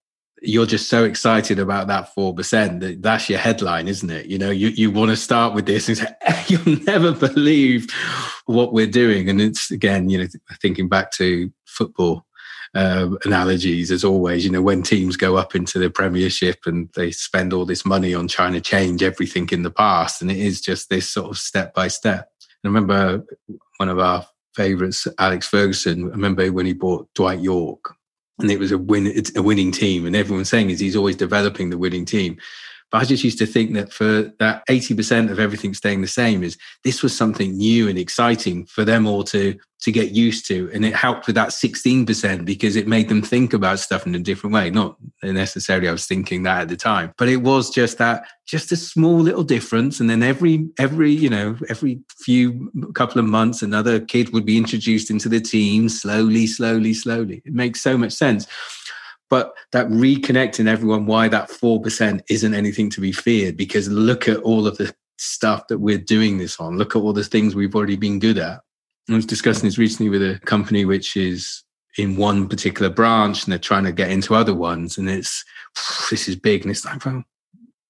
[0.45, 4.25] you're just so excited about that 4% that that's your headline, isn't it?
[4.25, 6.13] You know, you, you want to start with this and say,
[6.47, 7.87] you'll never believe
[8.45, 9.29] what we're doing.
[9.29, 10.27] And it's again, you know,
[10.61, 12.25] thinking back to football
[12.75, 17.11] uh, analogies as always, you know, when teams go up into the premiership and they
[17.11, 20.21] spend all this money on trying to change everything in the past.
[20.21, 22.29] And it is just this sort of step by step.
[22.63, 23.23] I remember
[23.77, 24.25] one of our
[24.55, 27.93] favorites, Alex Ferguson, I remember when he bought Dwight Yorke,
[28.39, 31.15] and it was a win it's a winning team and everyone's saying is he's always
[31.15, 32.37] developing the winning team
[32.93, 36.43] but I just used to think that for that 80% of everything staying the same
[36.43, 40.69] is this was something new and exciting for them all to to get used to.
[40.73, 44.19] And it helped with that 16% because it made them think about stuff in a
[44.19, 44.69] different way.
[44.69, 48.71] Not necessarily I was thinking that at the time, but it was just that just
[48.71, 49.99] a small little difference.
[49.99, 54.57] And then every every, you know, every few couple of months another kid would be
[54.57, 57.41] introduced into the team slowly, slowly, slowly.
[57.43, 58.47] It makes so much sense
[59.29, 64.37] but that reconnecting everyone why that 4% isn't anything to be feared because look at
[64.37, 66.77] all of the stuff that we're doing this on.
[66.77, 68.61] Look at all the things we've already been good at.
[69.09, 71.63] I was discussing this recently with a company which is
[71.97, 75.43] in one particular branch and they're trying to get into other ones and it's
[76.09, 77.23] this is big and it's like well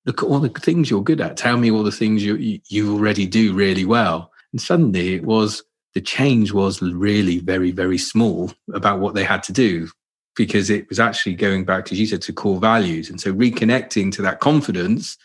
[0.05, 1.37] look at all the things you're good at.
[1.37, 4.31] Tell me all the things you you already do really well.
[4.51, 9.43] And suddenly it was the change was really very very small about what they had
[9.43, 9.87] to do
[10.35, 13.09] because it was actually going back, as you said, to core values.
[13.09, 15.17] And so reconnecting to that confidence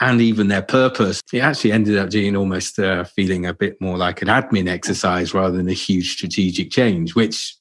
[0.00, 3.96] and even their purpose, it actually ended up being almost uh, feeling a bit more
[3.96, 7.56] like an admin exercise rather than a huge strategic change, which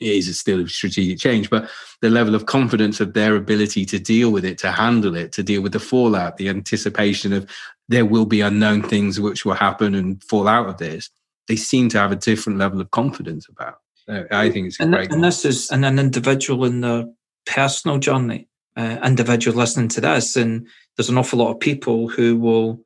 [0.00, 1.70] is still a strategic change, but
[2.02, 5.42] the level of confidence of their ability to deal with it, to handle it, to
[5.42, 7.48] deal with the fallout, the anticipation of
[7.88, 11.08] there will be unknown things which will happen and fall out of this,
[11.48, 13.78] they seem to have a different level of confidence about.
[14.08, 15.10] I think it's and, great.
[15.10, 17.06] And this is an, an individual in their
[17.44, 20.66] personal journey, uh, individual listening to this, and
[20.96, 22.80] there's an awful lot of people who will,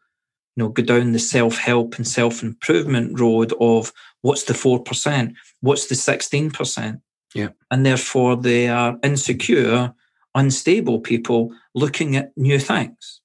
[0.56, 3.92] you know, go down the self help and self improvement road of
[4.22, 7.00] what's the four percent, what's the sixteen percent,
[7.34, 9.92] yeah, and therefore they are insecure,
[10.34, 13.20] unstable people looking at new things,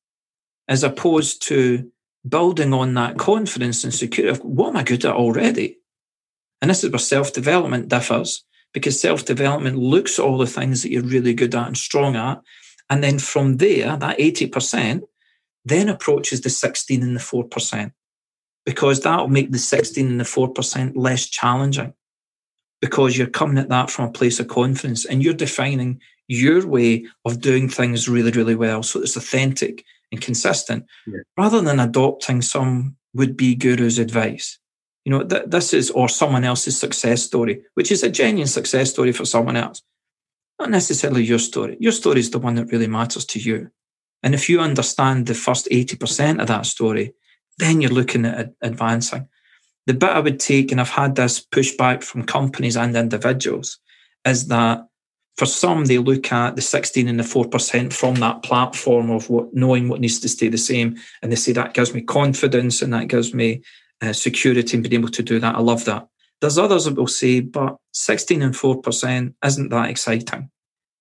[0.68, 1.90] as opposed to
[2.28, 5.78] building on that confidence and security of what am I good at already?
[6.66, 8.44] And this is where self development differs
[8.74, 12.16] because self development looks at all the things that you're really good at and strong
[12.16, 12.42] at.
[12.90, 15.04] And then from there, that 80%
[15.64, 17.92] then approaches the 16 and the 4%
[18.66, 21.94] because that will make the 16 and the 4% less challenging
[22.82, 27.06] because you're coming at that from a place of confidence and you're defining your way
[27.26, 28.82] of doing things really, really well.
[28.82, 31.20] So it's authentic and consistent yeah.
[31.38, 34.58] rather than adopting some would be guru's advice
[35.06, 38.90] you know, th- this is, or someone else's success story, which is a genuine success
[38.90, 39.82] story for someone else.
[40.60, 41.78] Not necessarily your story.
[41.80, 43.70] Your story is the one that really matters to you.
[44.24, 47.14] And if you understand the first 80% of that story,
[47.60, 49.28] then you're looking at advancing.
[49.86, 53.78] The bit I would take, and I've had this pushback from companies and individuals,
[54.26, 54.88] is that
[55.38, 59.54] for some, they look at the 16 and the 4% from that platform of what
[59.54, 60.96] knowing what needs to stay the same.
[61.22, 63.62] And they say that gives me confidence and that gives me
[64.02, 65.56] uh, security and being able to do that.
[65.56, 66.08] I love that.
[66.42, 70.50] There's others that will say, but 16 and 4% isn't that exciting.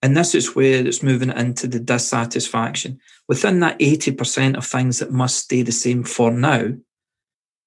[0.03, 3.01] And this is where it's moving into the dissatisfaction.
[3.27, 6.73] Within that 80% of things that must stay the same for now,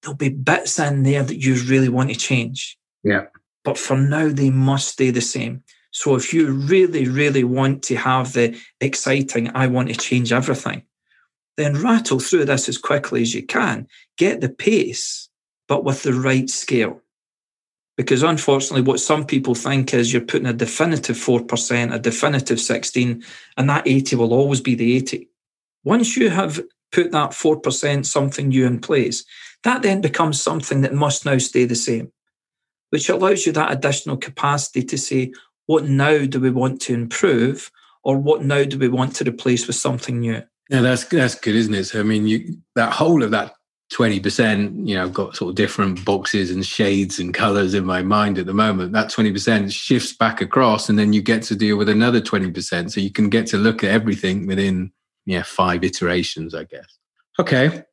[0.02, 2.78] there'll be bits in there that you really want to change.
[3.04, 3.26] Yeah.
[3.64, 5.64] But for now, they must stay the same.
[5.92, 10.84] So if you really, really want to have the exciting, I want to change everything,
[11.58, 13.88] then rattle through this as quickly as you can.
[14.18, 15.30] Get the pace,
[15.68, 17.02] but with the right scale.
[17.98, 23.24] Because unfortunately, what some people think is you're putting a definitive 4%, a definitive 16,
[23.58, 25.28] and that 80 will always be the 80.
[25.84, 26.62] Once you have
[26.92, 29.26] put that 4% something new in place,
[29.64, 32.12] that then becomes something that must now stay the same,
[32.92, 35.34] which allows you that additional capacity to say,
[35.66, 37.72] what now do we want to improve?
[38.04, 40.44] Or what now do we want to replace with something new?
[40.70, 41.86] Yeah, that's that's good, isn't it?
[41.86, 43.54] So I mean, you that whole of that
[43.92, 47.86] twenty percent, you know, I've got sort of different boxes and shades and colours in
[47.86, 48.92] my mind at the moment.
[48.94, 52.52] That twenty percent shifts back across, and then you get to deal with another twenty
[52.52, 52.92] percent.
[52.92, 54.92] So you can get to look at everything within
[55.26, 56.98] yeah five iterations, I guess.
[57.40, 57.84] Okay,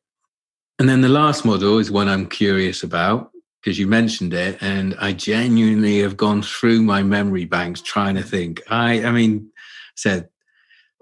[0.79, 3.31] and then the last model is one I'm curious about
[3.61, 8.21] because you mentioned it, and I genuinely have gone through my memory banks trying to
[8.21, 8.61] think.
[8.69, 9.49] I, I mean,
[9.95, 10.29] said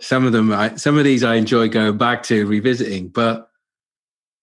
[0.04, 3.50] Some of them, I, some of these I enjoy going back to revisiting, but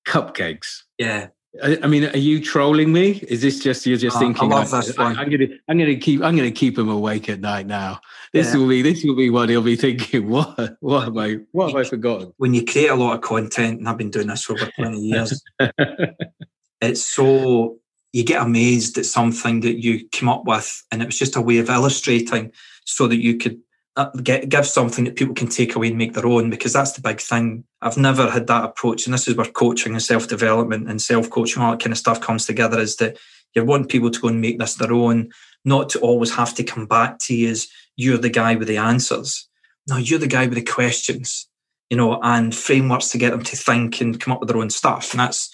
[0.09, 0.85] cupcakes.
[0.97, 1.29] Yeah.
[1.63, 3.23] I, I mean, are you trolling me?
[3.29, 4.51] Is this just you're just Uh, thinking?
[4.53, 5.19] I love this I, one.
[5.19, 8.01] am gonna, I'm gonna keep, I'm gonna keep him awake at night now.
[8.33, 8.61] This Yeah.
[8.61, 10.29] will be, this will be what he'll be thinking.
[10.31, 12.33] What, what have I, what have I forgotten?
[12.39, 14.99] When you create a lot of content, and I've been doing this for over 20
[14.99, 15.43] years,
[16.81, 17.79] it's so
[18.15, 21.41] you get amazed at something that you came up with and it was just a
[21.43, 22.51] way of illustrating
[22.87, 23.59] so that you could
[23.97, 26.93] Uh, get give something that people can take away and make their own because that's
[26.93, 30.89] the big thing i've never had that approach and this is where coaching and self-development
[30.89, 33.19] and self-coaching all that kind of stuff comes together is that
[33.53, 35.29] you want people to go and make this their own
[35.65, 38.77] not to always have to come back to you as you're the guy with the
[38.77, 39.49] answers
[39.89, 41.49] no you're the guy with the questions
[41.91, 44.71] you know and frameworks to get them to think and come up with their own
[44.71, 45.51] stuff and that's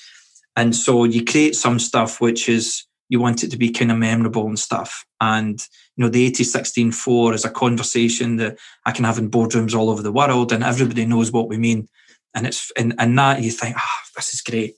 [0.56, 3.98] and so you create some stuff which is you want it to be kind of
[3.98, 5.04] memorable and stuff.
[5.20, 5.64] And
[5.96, 9.90] you know, the 80 4 is a conversation that I can have in boardrooms all
[9.90, 11.88] over the world, and everybody knows what we mean.
[12.34, 14.74] And it's and, and that you think, ah, this is great.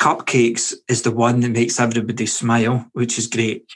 [0.00, 3.66] Cupcakes is the one that makes everybody smile, which is great.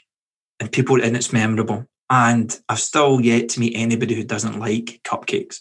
[0.59, 1.85] And people and it's memorable.
[2.09, 5.59] And I've still yet to meet anybody who doesn't like cupcakes.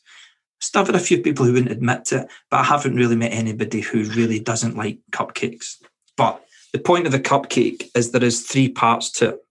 [0.60, 3.32] Still had a few people who wouldn't admit to it, but I haven't really met
[3.32, 5.76] anybody who really doesn't like cupcakes.
[6.16, 9.43] But the point of the cupcake is there is three parts to it.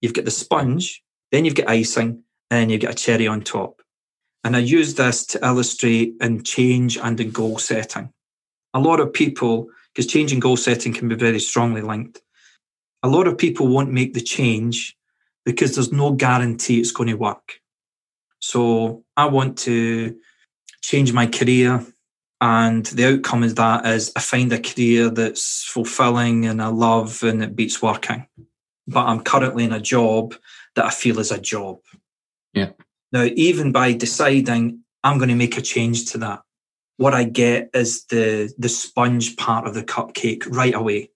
[0.00, 1.02] You've got the sponge,
[1.32, 3.82] then you've got icing, and you've got a cherry on top.
[4.44, 8.12] And I use this to illustrate in change and in goal setting.
[8.74, 12.22] A lot of people, because change and goal setting can be very strongly linked,
[13.02, 14.96] a lot of people won't make the change
[15.44, 17.60] because there's no guarantee it's going to work.
[18.40, 20.16] So I want to
[20.82, 21.84] change my career
[22.40, 27.22] and the outcome is that is I find a career that's fulfilling and I love
[27.22, 28.26] and it beats working.
[28.88, 30.34] But I'm currently in a job
[30.74, 31.78] that I feel is a job.
[32.54, 32.70] Yeah.
[33.12, 36.42] Now, even by deciding I'm going to make a change to that,
[36.96, 41.10] what I get is the the sponge part of the cupcake right away.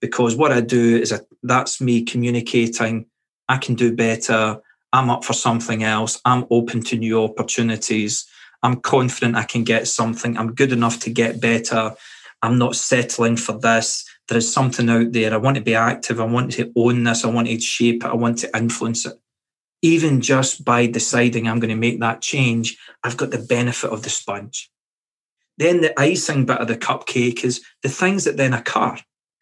[0.00, 3.06] Because what I do is I, that's me communicating,
[3.48, 4.60] I can do better,
[4.92, 8.26] I'm up for something else, I'm open to new opportunities.
[8.62, 10.36] I'm confident I can get something.
[10.38, 11.94] I'm good enough to get better.
[12.42, 14.04] I'm not settling for this.
[14.28, 15.34] There is something out there.
[15.34, 16.20] I want to be active.
[16.20, 17.24] I want to own this.
[17.24, 18.10] I want to shape it.
[18.10, 19.14] I want to influence it.
[19.82, 24.02] Even just by deciding I'm going to make that change, I've got the benefit of
[24.02, 24.70] the sponge.
[25.58, 28.96] Then the icing bit of the cupcake is the things that then occur.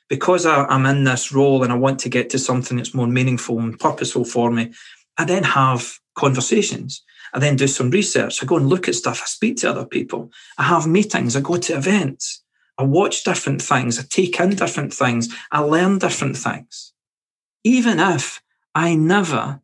[0.09, 3.07] Because I, I'm in this role and I want to get to something that's more
[3.07, 4.73] meaningful and purposeful for me,
[5.19, 7.02] I then have conversations.
[7.32, 8.43] I then do some research.
[8.43, 9.20] I go and look at stuff.
[9.23, 10.32] I speak to other people.
[10.59, 11.36] I have meetings.
[11.36, 12.43] I go to events.
[12.81, 13.98] I watch different things.
[13.98, 15.28] I take in different things.
[15.52, 16.94] I learn different things.
[17.62, 18.40] Even if
[18.74, 19.61] I never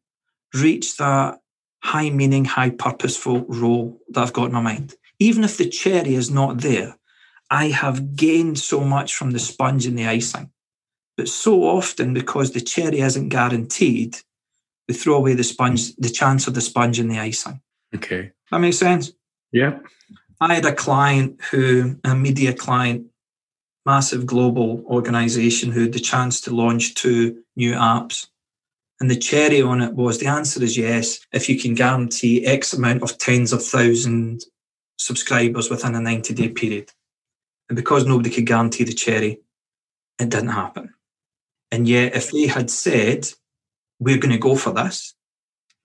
[0.53, 1.39] reach that
[1.83, 6.15] high meaning, high purposeful role that I've got in my mind, even if the cherry
[6.15, 6.99] is not there,
[7.51, 10.51] I have gained so much from the sponge and the icing.
[11.17, 14.19] But so often, because the cherry isn't guaranteed,
[14.89, 17.63] we throw away the sponge, the chance of the sponge and the icing.
[17.95, 18.33] Okay.
[18.51, 19.13] That makes sense.
[19.53, 19.79] Yeah.
[20.41, 23.07] I had a client who, a media client,
[23.87, 28.27] massive global organization, who had the chance to launch two new apps.
[29.01, 32.73] And the cherry on it was the answer is yes, if you can guarantee X
[32.73, 34.47] amount of tens of thousands
[34.99, 36.91] subscribers within a 90 day period.
[37.69, 39.41] And because nobody could guarantee the cherry,
[40.19, 40.95] it didn't happen.
[41.71, 43.29] And yet, if they had said,
[43.99, 45.15] we're going to go for this,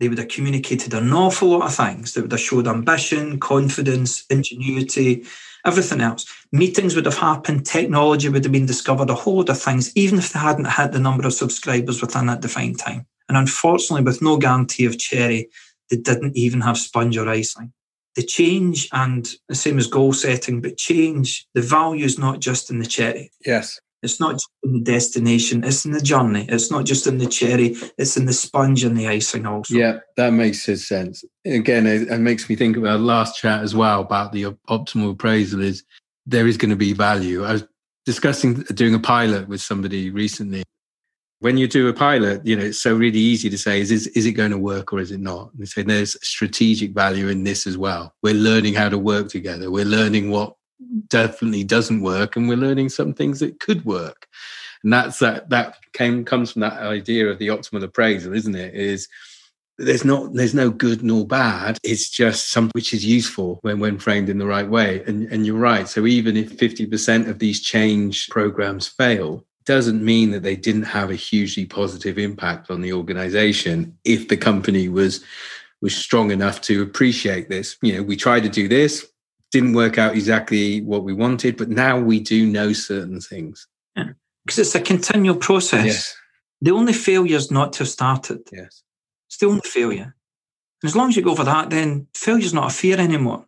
[0.01, 2.13] they would have communicated an awful lot of things.
[2.13, 5.23] They would have showed ambition, confidence, ingenuity,
[5.63, 6.25] everything else.
[6.51, 10.17] Meetings would have happened, technology would have been discovered, a whole lot of things, even
[10.17, 13.05] if they hadn't had the number of subscribers within that defined time.
[13.29, 15.49] And unfortunately, with no guarantee of cherry,
[15.91, 17.71] they didn't even have sponge or icing.
[18.15, 22.71] The change and the same as goal setting, but change, the value is not just
[22.71, 23.31] in the cherry.
[23.45, 23.79] Yes.
[24.03, 26.45] It's not just in the destination, it's in the journey.
[26.49, 29.75] It's not just in the cherry, it's in the sponge and the icing also.
[29.75, 31.23] Yeah, that makes sense.
[31.45, 35.61] Again, it, it makes me think about last chat as well about the optimal appraisal
[35.61, 35.83] is
[36.25, 37.43] there is going to be value.
[37.43, 37.67] I was
[38.05, 40.63] discussing doing a pilot with somebody recently.
[41.39, 44.07] When you do a pilot, you know, it's so really easy to say, is, is,
[44.07, 45.51] is it going to work or is it not?
[45.51, 48.13] And they say there's strategic value in this as well.
[48.21, 49.71] We're learning how to work together.
[49.71, 50.55] We're learning what
[51.07, 54.27] definitely doesn't work and we're learning some things that could work.
[54.83, 58.73] And that's that that came comes from that idea of the optimal appraisal isn't it?
[58.73, 59.07] Is
[59.77, 61.77] there's not there's no good nor bad.
[61.83, 65.03] It's just something which is useful when when framed in the right way.
[65.05, 65.87] And and you're right.
[65.87, 71.11] So even if 50% of these change programs fail doesn't mean that they didn't have
[71.11, 75.23] a hugely positive impact on the organization if the company was
[75.81, 77.77] was strong enough to appreciate this.
[77.81, 79.05] You know, we tried to do this,
[79.51, 83.67] didn't work out exactly what we wanted, but now we do know certain things.
[83.95, 84.09] Yeah.
[84.45, 85.85] Because it's a continual process.
[85.85, 86.15] Yes.
[86.61, 88.47] The only failure is not to have started.
[88.51, 88.83] Yes.
[89.27, 90.15] It's the only failure.
[90.81, 93.45] And as long as you go for that, then failure's not a fear anymore.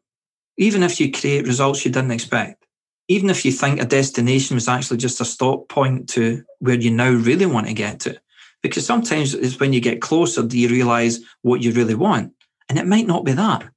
[0.57, 2.65] Even if you create results you didn't expect,
[3.07, 6.91] even if you think a destination was actually just a stop point to where you
[6.91, 8.19] now really want to get to.
[8.61, 12.33] Because sometimes it's when you get closer do you realize what you really want.
[12.69, 13.67] And it might not be that.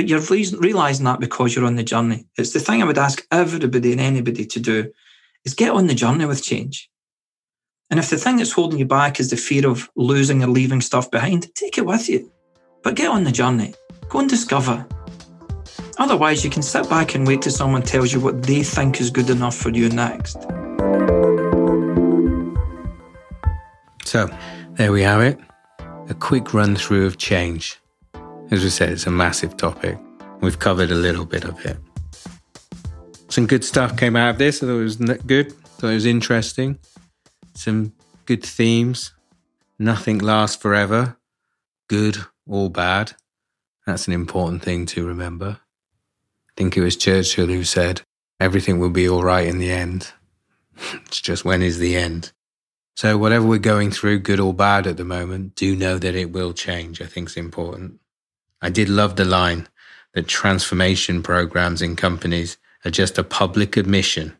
[0.00, 2.26] But you're realizing that because you're on the journey.
[2.38, 4.90] It's the thing I would ask everybody and anybody to do
[5.44, 6.88] is get on the journey with change.
[7.90, 10.80] And if the thing that's holding you back is the fear of losing or leaving
[10.80, 12.32] stuff behind, take it with you.
[12.82, 13.74] But get on the journey.
[14.08, 14.86] Go and discover.
[15.98, 19.10] Otherwise, you can sit back and wait till someone tells you what they think is
[19.10, 20.40] good enough for you next.
[24.06, 24.34] So,
[24.76, 25.38] there we have it.
[26.08, 27.79] A quick run through of change.
[28.50, 29.96] As we said, it's a massive topic.
[30.40, 31.78] We've covered a little bit of it.
[33.28, 34.60] Some good stuff came out of this.
[34.60, 35.52] I thought it was good.
[35.52, 36.78] I thought it was interesting.
[37.54, 37.92] Some
[38.26, 39.12] good themes.
[39.78, 41.16] Nothing lasts forever,
[41.88, 43.12] good or bad.
[43.86, 45.60] That's an important thing to remember.
[45.60, 48.02] I think it was Churchill who said,
[48.40, 50.12] everything will be all right in the end.
[51.06, 52.32] it's just when is the end?
[52.96, 56.32] So, whatever we're going through, good or bad at the moment, do know that it
[56.32, 57.00] will change.
[57.00, 57.99] I think it's important.
[58.62, 59.68] I did love the line
[60.14, 64.36] that transformation programs in companies are just a public admission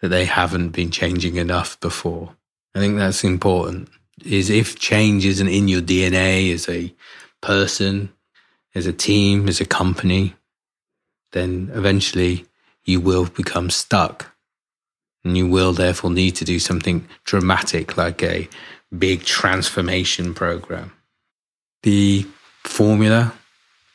[0.00, 2.34] that they haven't been changing enough before.
[2.74, 3.88] I think that's important.
[4.24, 6.94] Is if change isn't in your DNA as a
[7.40, 8.12] person,
[8.74, 10.34] as a team, as a company,
[11.32, 12.46] then eventually
[12.84, 14.34] you will become stuck.
[15.24, 18.48] And you will therefore need to do something dramatic like a
[18.96, 20.92] big transformation program.
[21.82, 22.26] The
[22.64, 23.34] formula,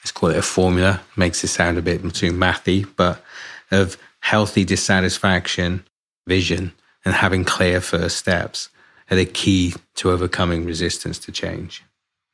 [0.06, 3.24] let's call it a formula, makes it sound a bit too mathy, but
[3.72, 5.84] of healthy dissatisfaction,
[6.28, 6.72] vision,
[7.04, 8.70] and having clear first steps
[9.10, 11.84] are the key to overcoming resistance to change.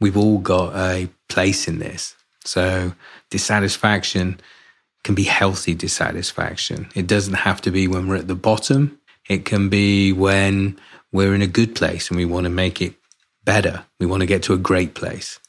[0.02, 2.14] We've all got a place in this.
[2.43, 2.93] So,
[3.30, 4.41] dissatisfaction
[5.06, 6.89] can be healthy dissatisfaction.
[6.93, 8.99] It doesn't have to be when we're at the bottom,
[9.30, 10.77] it can be when
[11.14, 12.95] we're in a good place and we want to make it
[13.45, 13.85] better.
[13.98, 15.39] We want to get to a great place.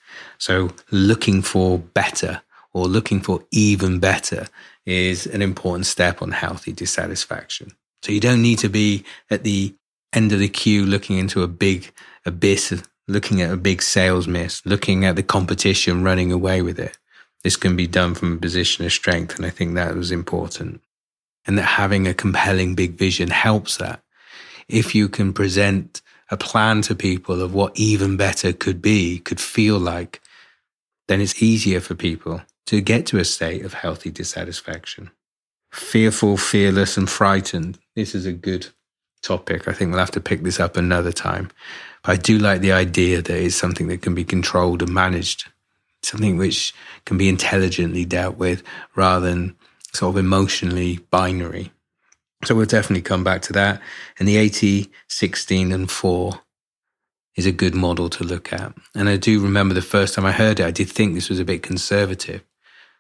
[0.43, 2.43] So, looking for better
[2.73, 4.49] or looking for even better
[4.85, 7.71] is an important step on healthy dissatisfaction.
[8.03, 9.77] So, you don't need to be at the
[10.13, 11.93] end of the queue looking into a big
[12.27, 16.99] abyss, looking at a big sales miss, looking at the competition running away with it.
[17.45, 19.37] This can be done from a position of strength.
[19.37, 20.83] And I think that was important.
[21.47, 24.03] And that having a compelling big vision helps that.
[24.69, 26.03] If you can present
[26.33, 30.21] a plan to people of what even better could be, could feel like,
[31.09, 35.11] then it's easier for people to get to a state of healthy dissatisfaction.
[35.73, 37.79] Fearful, fearless, and frightened.
[37.97, 38.69] This is a good
[39.23, 39.67] topic.
[39.67, 41.51] I think we'll have to pick this up another time.
[42.03, 45.49] But I do like the idea that it's something that can be controlled and managed,
[46.03, 46.75] something which
[47.05, 48.63] can be intelligently dealt with
[48.95, 49.57] rather than
[49.93, 51.73] sort of emotionally binary.
[52.45, 53.81] So we'll definitely come back to that.
[54.19, 56.42] And the 80, 16, and 4
[57.37, 58.75] is a good model to look at.
[58.95, 61.41] And I do remember the first time I heard it, I did think this was
[61.41, 62.43] a bit conservative.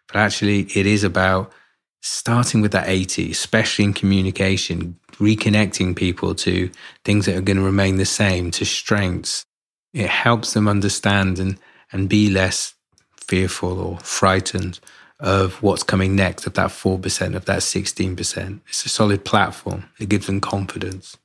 [0.06, 1.52] But actually, it is about
[2.00, 6.70] starting with that 80, especially in communication, reconnecting people to
[7.04, 9.44] things that are going to remain the same, to strengths.
[9.92, 11.58] It helps them understand and,
[11.92, 12.74] and be less
[13.16, 14.80] fearful or frightened
[15.20, 18.60] of what's coming next, of that 4%, of that 16%.
[18.68, 19.84] It's a solid platform.
[20.00, 21.16] It gives them confidence.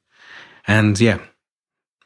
[0.68, 1.20] And yeah,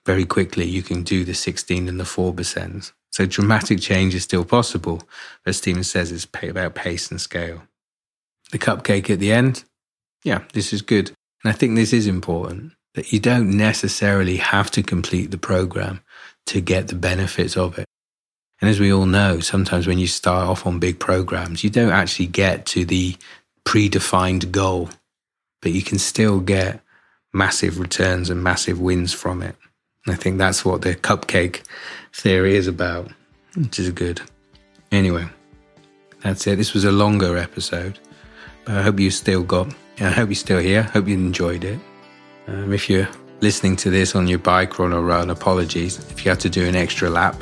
[0.06, 2.92] very quickly you can do the 16 and the 4%.
[3.12, 5.04] So dramatic change is still possible.
[5.44, 7.64] But Stephen says it's about pace and scale.
[8.52, 9.64] The cupcake at the end,
[10.24, 11.12] yeah, this is good.
[11.44, 16.02] And I think this is important that you don't necessarily have to complete the program
[16.48, 17.86] to get the benefits of it.
[18.60, 21.92] And as we all know, sometimes when you start off on big programs, you don't
[21.92, 23.16] actually get to the
[23.66, 24.90] predefined goal,
[25.62, 26.82] but you can still get
[27.34, 29.56] massive returns and massive wins from it.
[30.08, 31.62] I think that's what the cupcake
[32.14, 33.12] theory is about,
[33.56, 34.22] which is good.
[34.92, 35.28] Anyway,
[36.22, 36.58] that's it.
[36.58, 38.00] This was a longer episode,
[38.66, 40.82] but I hope you still got I hope you're still here.
[40.82, 41.80] Hope you enjoyed it.
[42.48, 43.08] Um, if you're
[43.42, 46.00] listening to this on your bike or on a run, apologies.
[46.10, 47.36] If you had to do an extra lap,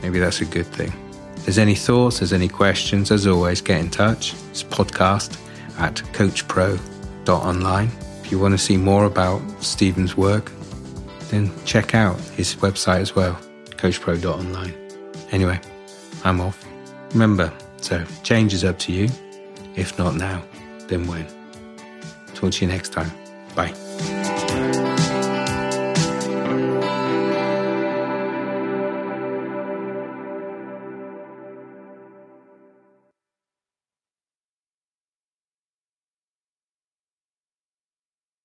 [0.00, 0.92] maybe that's a good thing.
[1.36, 4.32] If there's any thoughts, there's any questions, as always, get in touch.
[4.50, 5.38] It's podcast
[5.78, 7.90] at coachpro.online.
[8.22, 10.50] If you want to see more about Stephen's work,
[11.64, 13.38] check out his website as well,
[13.70, 14.74] coachpro.online.
[15.30, 15.60] Anyway,
[16.24, 16.64] I'm off.
[17.12, 19.08] Remember, so change is up to you.
[19.76, 20.42] If not now,
[20.88, 21.26] then when?
[22.34, 23.10] Talk to you next time.
[23.54, 24.43] Bye.